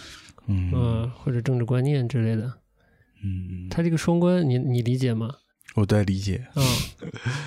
[0.47, 2.53] 嗯，或者政治观念之类的。
[3.23, 5.29] 嗯，他这个双关，你你理解吗？
[5.75, 6.61] 我在理解啊，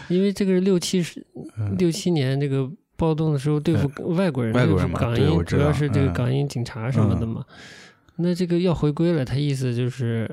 [0.09, 1.25] 因为这个六七十
[1.79, 7.45] 六七年这个暴动的时候，对付外国人，外国人港英主要是这个港英警察什么的嘛。
[8.17, 10.29] 那这个要回归了，他意思就是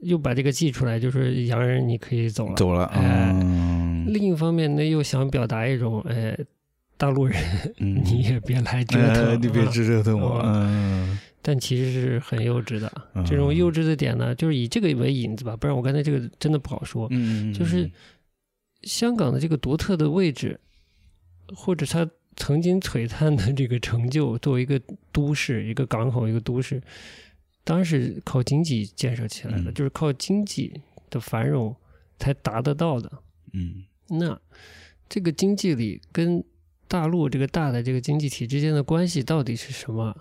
[0.00, 2.84] 又把这个寄出来，就是洋人你可以走了，走了。
[2.86, 3.32] 哎，
[4.06, 6.36] 另一方面呢，又想表达一种，哎，
[6.96, 7.36] 大陆人
[7.76, 10.40] 你也别来折腾，你别折腾我。
[10.44, 11.18] 嗯。
[11.40, 12.90] 但其实是很幼稚的，
[13.24, 17.06] 这种幼稚的点呢，就是以这个为引子吧，不然我刚才这个真的不好说。
[17.10, 17.88] 嗯就是
[18.82, 20.58] 香港的这个独特的位置，
[21.54, 24.80] 或者他曾经璀璨的这个成就，作为一个
[25.12, 26.82] 都市、一个港口、一个都市，
[27.64, 30.80] 当然是靠经济建设起来的，就是靠经济
[31.10, 31.74] 的繁荣
[32.18, 33.10] 才达得到的。
[33.52, 34.40] 嗯，那
[35.08, 36.44] 这个经济里跟
[36.86, 40.16] 大陆这个大的这个经济体之间的关系到底是什么？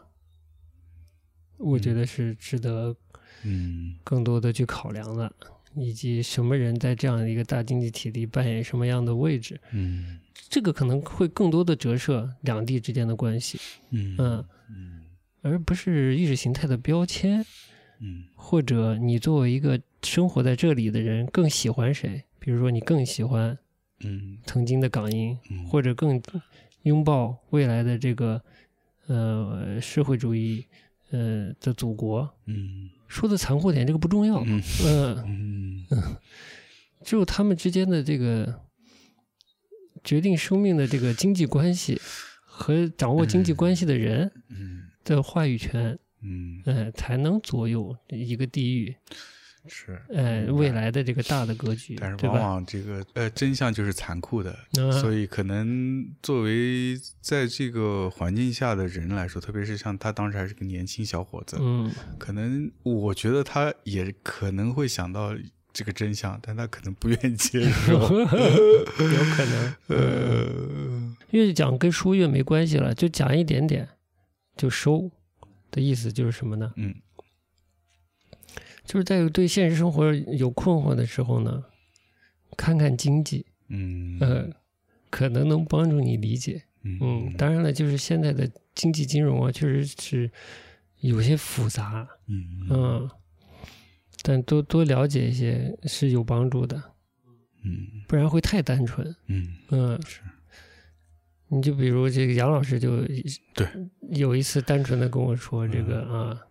[1.58, 2.96] 我觉得是值得，
[3.44, 5.34] 嗯，更多的去考量的，
[5.78, 10.20] 以及什么人在这样的一个大经济体里扮演什么样的位置，嗯，
[10.50, 13.60] 这个可能会更多的折射两地之间的关系，
[13.92, 15.02] 嗯嗯，
[15.42, 17.46] 而不是意识形态的标签，
[18.00, 22.24] 嗯，或者你作为一个生活在这里的人更喜欢谁？
[22.40, 23.58] 比如说你更喜欢，
[24.04, 25.38] 嗯，曾经的港英，
[25.70, 26.22] 或者更
[26.84, 28.42] 拥抱未来的这个
[29.08, 30.66] 呃社会主义。
[31.10, 34.62] 呃，的祖国，嗯，说的残酷点，这个不重要，嗯。
[34.86, 36.16] 嗯 嗯，
[37.04, 38.62] 只有他们之间的这个
[40.04, 42.00] 决定生命的这个经济关系
[42.42, 48.96] 和掌握经济关系的人，嗯，的话语权，嗯，呃，才能左右一个地域。
[49.68, 54.58] 是，呃，未来的这个大的格局，但是往往这个呃真相就是残酷的，
[55.02, 65.36] 所以可能作为在这个环境下的人来说，特别是像他当时还是个年轻小伙子，嗯，可能我觉得他也可能会想到
[65.74, 73.88] 这个真相，但他可能不愿意接受， 有可能，呃，越讲跟书越没关系了，就讲一点点
[74.56, 75.12] 就收
[75.70, 76.74] 的意思就是什么呢？
[76.78, 76.96] 嗯。
[78.88, 81.62] 就是在对现实生活有困惑的时候呢，
[82.56, 84.50] 看看经济，嗯，呃，
[85.10, 90.32] 可能能帮助你理解，嗯，当然了，就是现在的经济金融啊，确实是
[91.02, 92.68] 有些复杂，嗯。
[92.70, 93.10] 嗯，
[94.24, 96.82] 但多多了解一些是有帮助的，
[97.66, 99.54] 嗯，不然会太单纯，嗯。
[99.72, 100.22] 嗯，是，
[101.50, 103.06] 你就比如这个杨老师就
[103.54, 103.68] 对。
[104.12, 106.47] 有一次单纯的跟我说这个啊。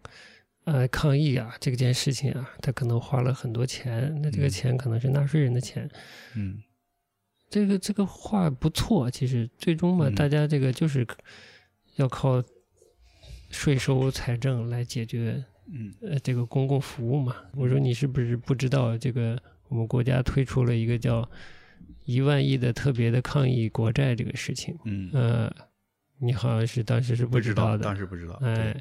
[0.67, 5.89] 呃，抗议啊，这件事情啊，他可能花了很多钱，那这个钱可能是纳税人的钱。
[6.35, 6.61] 嗯，
[7.49, 11.07] 这个这个话不错，其实最终嘛，大家这个就是
[11.95, 12.43] 要靠
[13.49, 17.37] 税收财政来解决，嗯，呃，这个公共服务嘛。
[17.55, 21.31] 我说你是不是不知道，这个我们国家推出了一个叫
[22.07, 24.77] 一万亿的特别的抗议国债这个事情？
[24.85, 25.55] 嗯，呃，
[26.19, 28.77] 你好像是当时是不知道的，当时不知道，哎。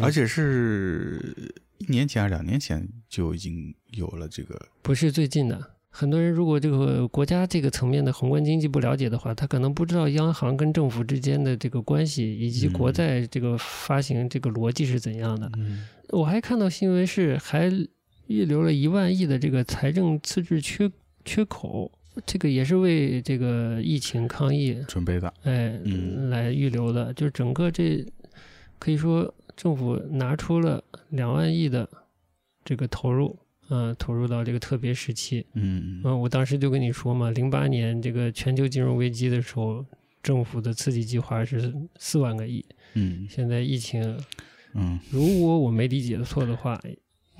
[0.00, 1.34] 而且是
[1.78, 5.70] 一年前还是两年前就已经有了这个，不是最近的。
[5.94, 15.52] 很多人如果这个国家这个层面的宏观经济不了解的话，他可能不知道央行跟政府之间的这个关系，以及国债这个发行这个逻辑是怎样的。
[16.08, 17.70] 我还看到新闻是还
[18.26, 20.90] 预留了一万亿的这个财政赤字缺
[21.26, 21.92] 缺口，
[22.24, 25.78] 这个也是为这个疫情抗疫准备的，哎，
[26.30, 27.12] 来预留的。
[27.12, 28.02] 就整个这
[28.78, 29.34] 可以说。
[29.62, 31.88] 政府拿出了两万亿的
[32.64, 33.38] 这个投入，
[33.70, 39.86] 嗯，投入到这个特别时期，嗯嗯，我当时就跟你说嘛，零八年这个全球金融危机的时候，
[40.20, 44.18] 政府的刺激计划是四万个亿，嗯，现在疫情，
[44.74, 46.76] 嗯，如果我没理解的错的话，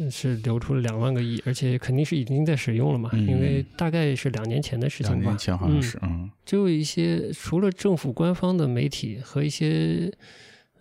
[0.09, 10.09] 是流出了两万个亿，而且肯定是已经在使用了嘛，因为大概是两年前的事情吧，两年前好像是，嗯，就有一些除了政府官方的媒体和一些，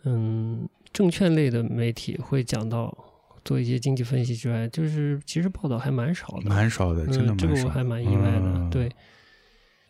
[0.04, 0.70] 嗯。
[0.94, 2.96] 证券类的媒体会讲到
[3.46, 8.70] 做一些经济分析之外，就是其实报道还蛮少的，蛮少的，真的这个我还蛮意外的。
[8.70, 8.92] 对，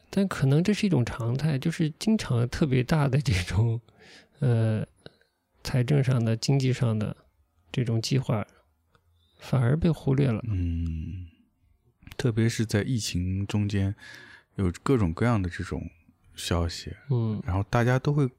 [0.09, 3.81] 但可能这是一种常态，就是经常特别大的这种
[4.39, 4.85] 呃
[5.63, 7.17] 财政上的、经济上的
[7.71, 8.45] 这种计划，
[9.39, 10.41] 反而被忽略了。
[10.47, 11.25] 嗯，
[12.15, 13.95] 特别是在疫情中间，
[14.55, 15.89] 有各种各样的这种
[16.35, 18.29] 消息，嗯，然后大家都会。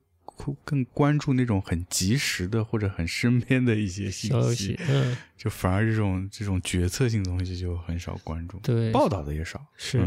[0.64, 10.01] 更关注那种很及时的或者很身边的一些信息，嗯，就反而这种这种决策性东西就很少关注，对，报道的也少，是，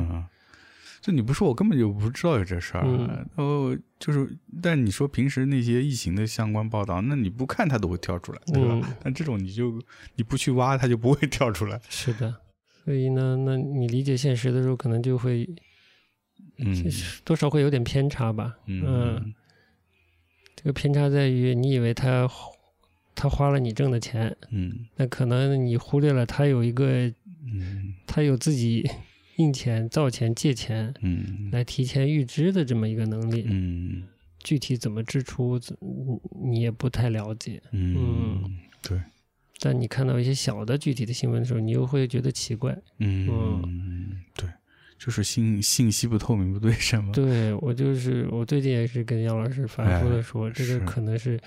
[1.02, 2.84] 就你不说，我根本就不知道有这事儿。
[2.84, 4.28] 然后就是，
[4.60, 8.98] 但你说平时那些疫情的相关报道，那你不看它都会跳出来，对吧？
[9.04, 9.80] 但这种你就
[10.16, 11.80] 你不去挖，它就不会跳出来。
[11.90, 12.36] 是的，
[12.84, 15.48] 所以呢，那你理解现实的时候，可能就会，
[16.58, 16.84] 嗯，
[17.24, 18.56] 多少会有点偏差吧。
[18.66, 19.32] 嗯，
[20.66, 22.28] 这个偏差在于，你以为他
[23.14, 26.86] 他花了你挣的钱，嗯，那可能你忽略了他有一个，
[27.46, 28.90] 嗯，他有自己。
[29.38, 34.04] 印钱、造钱、借钱，嗯，来提前预支的这么一个能力，嗯，
[34.42, 35.60] 具体怎么支出，
[36.42, 38.42] 你也不太了解，嗯，
[38.82, 38.98] 对。
[39.60, 44.50] 但你看到一些小的具体的新闻的时候，你又会觉得奇怪，嗯，对，
[45.06, 47.12] 就是信信息不透明不对称吗？
[47.14, 51.40] 对我就是我最近也是跟杨老师反复的说，这个可能是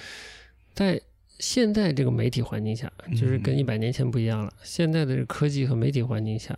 [0.75, 1.01] 在
[1.41, 4.53] 现在这个媒体环境下，就是跟一百年前不一样了。
[4.63, 6.57] 现在的科技和媒体环境下。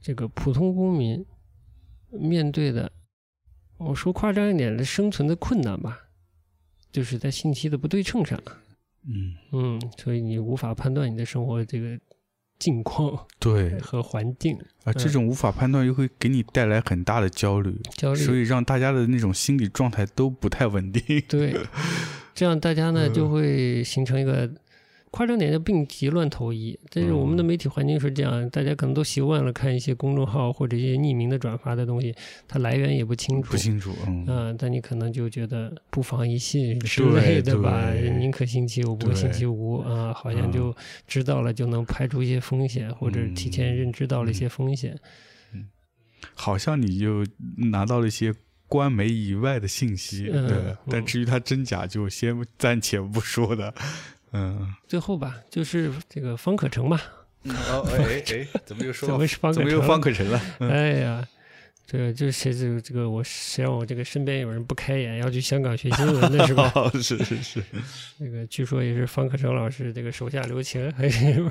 [0.00, 1.26] 这个普通公民
[2.10, 2.92] 面对的，
[3.78, 5.98] 我说夸张一点的生存的困难吧，
[6.92, 8.40] 就是在信息的不对称上。
[9.04, 11.98] 嗯嗯，所以你无法判断你的生活这个
[12.58, 21.22] 境况 对 和环境啊，这种无法判断又会给你带来很大的焦虑，焦虑，所以让大家的那种心理状态都不太稳定。
[21.28, 21.56] 对，
[22.34, 24.50] 这样大家呢就会形成一个。
[25.10, 32.14] 夸张点叫病急乱投医，但是我们的媒体环境是这样，大家可能都习惯了看一些公众号或者一些匿名的转发的东西，
[32.46, 40.74] 它来源也不清楚，不清楚，嗯，但你可能就觉得不妨一信之类的吧，宁可信其有，不可信其无啊，好像就
[41.06, 44.94] 知道了就能排除一些风险，或者提前认知到了一些风险，
[45.54, 45.68] 嗯，
[46.34, 47.24] 好像你就
[47.70, 48.34] 拿到了一些
[48.66, 53.72] 官媒以外的信息，对，但至于它真假就先暂且不说的。
[54.32, 57.00] 嗯，最后吧，就是这个方可成嘛。
[57.44, 59.06] 哦，哎哎，怎么又说？
[59.08, 59.52] 怎么是方？
[59.52, 60.40] 怎么又方可成了？
[60.58, 61.26] 哎呀，
[61.86, 62.52] 这个就是谁？
[62.52, 66.70] 这个这个我谁让我这个身边有人不开眼，要去香港学新闻的是吧？
[66.94, 67.62] 是 是是。
[68.18, 71.48] 那个据说也是方可成老师这个手下留情，还是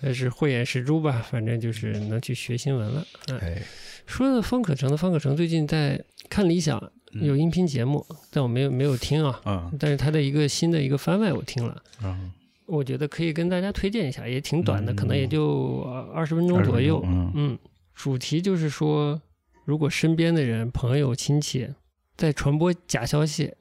[0.00, 1.26] 还是慧眼识珠吧？
[1.30, 3.06] 反正就是能去学新闻了。
[3.40, 3.60] 哎，
[4.06, 6.80] 说的方可成的方可成最近在看理想。
[7.20, 9.40] 有音频节目，但我没有没有听啊。
[9.44, 9.76] 嗯。
[9.78, 11.82] 但是他的一个新的一个番外我听了。
[12.02, 12.32] 嗯。
[12.66, 15.80] 我觉得可以跟大家推荐一下，也挺短的，可能也就
[16.12, 17.02] 二十分钟左右。
[17.06, 17.32] 嗯。
[17.34, 17.58] 嗯。
[17.94, 19.20] 主题就是说，
[19.64, 21.68] 如果身边的人、朋友、亲戚
[22.16, 23.52] 在传播假消息，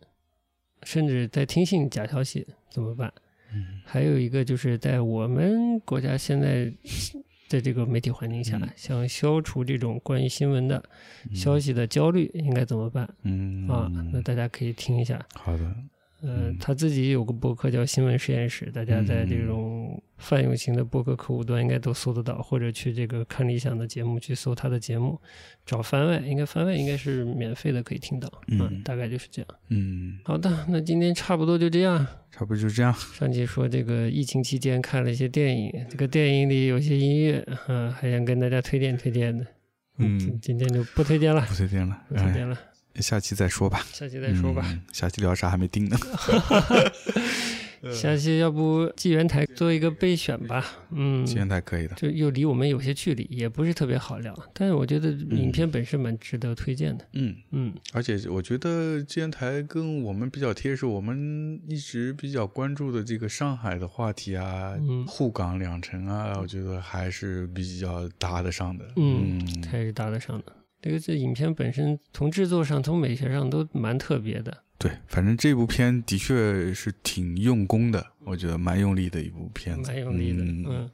[0.83, 3.13] 甚至在听信假消息，怎么办？
[3.53, 3.81] 嗯。
[3.85, 6.71] 还有一个就是在我们国家现在。
[7.47, 10.83] 在这个媒体环境下，想消除这种关于新闻的
[11.33, 13.07] 消息的焦虑，应该怎么办？
[13.23, 15.25] 嗯啊，那大家可以听一下。
[15.33, 15.75] 好的。
[16.27, 25.21] 嗯，他自己有个博客叫新闻实验室，大家在这种泛用型的博客客户端应该都搜得到，或者去这个看理想的节目去搜他的节目，
[25.65, 28.31] 找番外，应该番外应该是免费的，可以听到。
[28.47, 29.47] 嗯，大概就是这样。
[29.69, 32.05] 嗯，好的，那今天差不多就这样。
[32.31, 32.91] 差不多就这样。
[33.13, 39.45] 上期说这个疫情期间看了一些电影，这个电影里有些音乐，嗯，还想跟大家推荐推荐的。
[39.99, 42.57] 嗯，今天就不推荐了，不推荐了，不推荐了。
[43.01, 43.85] 下期再说吧。
[43.91, 44.65] 下期再说吧。
[44.91, 45.97] 下期聊啥还没定呢。
[47.93, 50.65] 下期要不纪元台做一个备选吧？
[50.89, 51.93] 嗯，纪元台可以的。
[51.93, 54.35] 就又离我们有些距离，也不是特别好聊。
[54.55, 57.05] 但是我觉得影片本身蛮值得推荐的。
[57.13, 57.71] 嗯嗯。
[57.93, 64.73] 而且我觉得纪元台跟我们比较贴，是我们一直比较关注的这个上海的话题啊，
[65.05, 68.83] 沪港两城啊，我觉得还是比较搭得上的。
[68.95, 70.45] 嗯，还是搭得上的。
[70.85, 74.55] 这个这影片本身从制作上、从美学上都蛮特别的。
[74.77, 79.89] 对，反正这部片的确是挺用功的，我觉得蛮用力的一部片子。
[79.89, 80.87] 蛮用力的，嗯。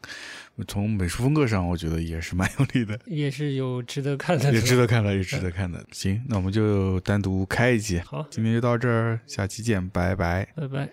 [0.65, 2.97] 从美术风格上，我觉得也是蛮用力的。
[3.05, 4.53] 也是有值得看的。
[4.53, 5.85] 也值得看的，也值得看的。
[5.91, 7.99] 行，那我们就单独开一集。
[7.99, 10.47] 好，今天就到这儿，下期见，拜拜。
[10.55, 10.87] 拜拜。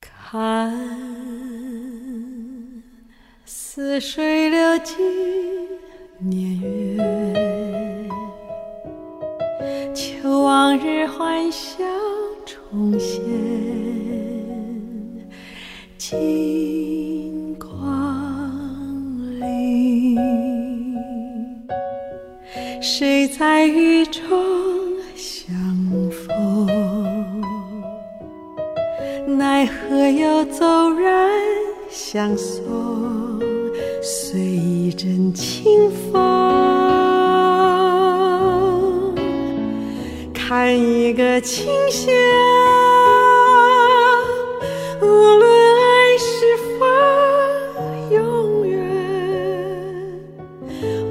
[0.00, 0.76] 看
[3.44, 4.96] 似水流尽
[6.18, 6.60] 年
[6.96, 7.59] 月。
[9.94, 11.84] 求往日欢笑
[12.46, 13.20] 重现，
[15.98, 17.70] 金光
[19.40, 20.16] 临。
[22.80, 24.22] 谁在雨中
[25.14, 25.54] 相
[26.10, 26.66] 逢？
[29.38, 31.30] 奈何又骤然
[31.90, 33.40] 相送？
[34.02, 36.79] 随一阵清风。
[40.50, 42.12] 看一个清香，
[45.00, 46.84] 无论爱是否
[48.12, 48.76] 永远，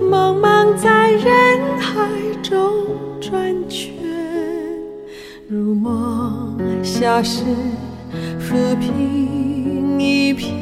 [0.02, 2.06] 茫茫在人海
[2.44, 2.86] 中
[3.22, 3.94] 转圈，
[5.48, 7.46] 如梦，消失，
[8.42, 10.59] 抚平一片。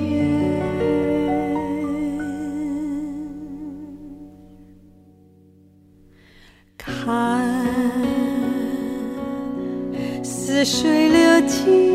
[10.57, 11.86] 似水流尽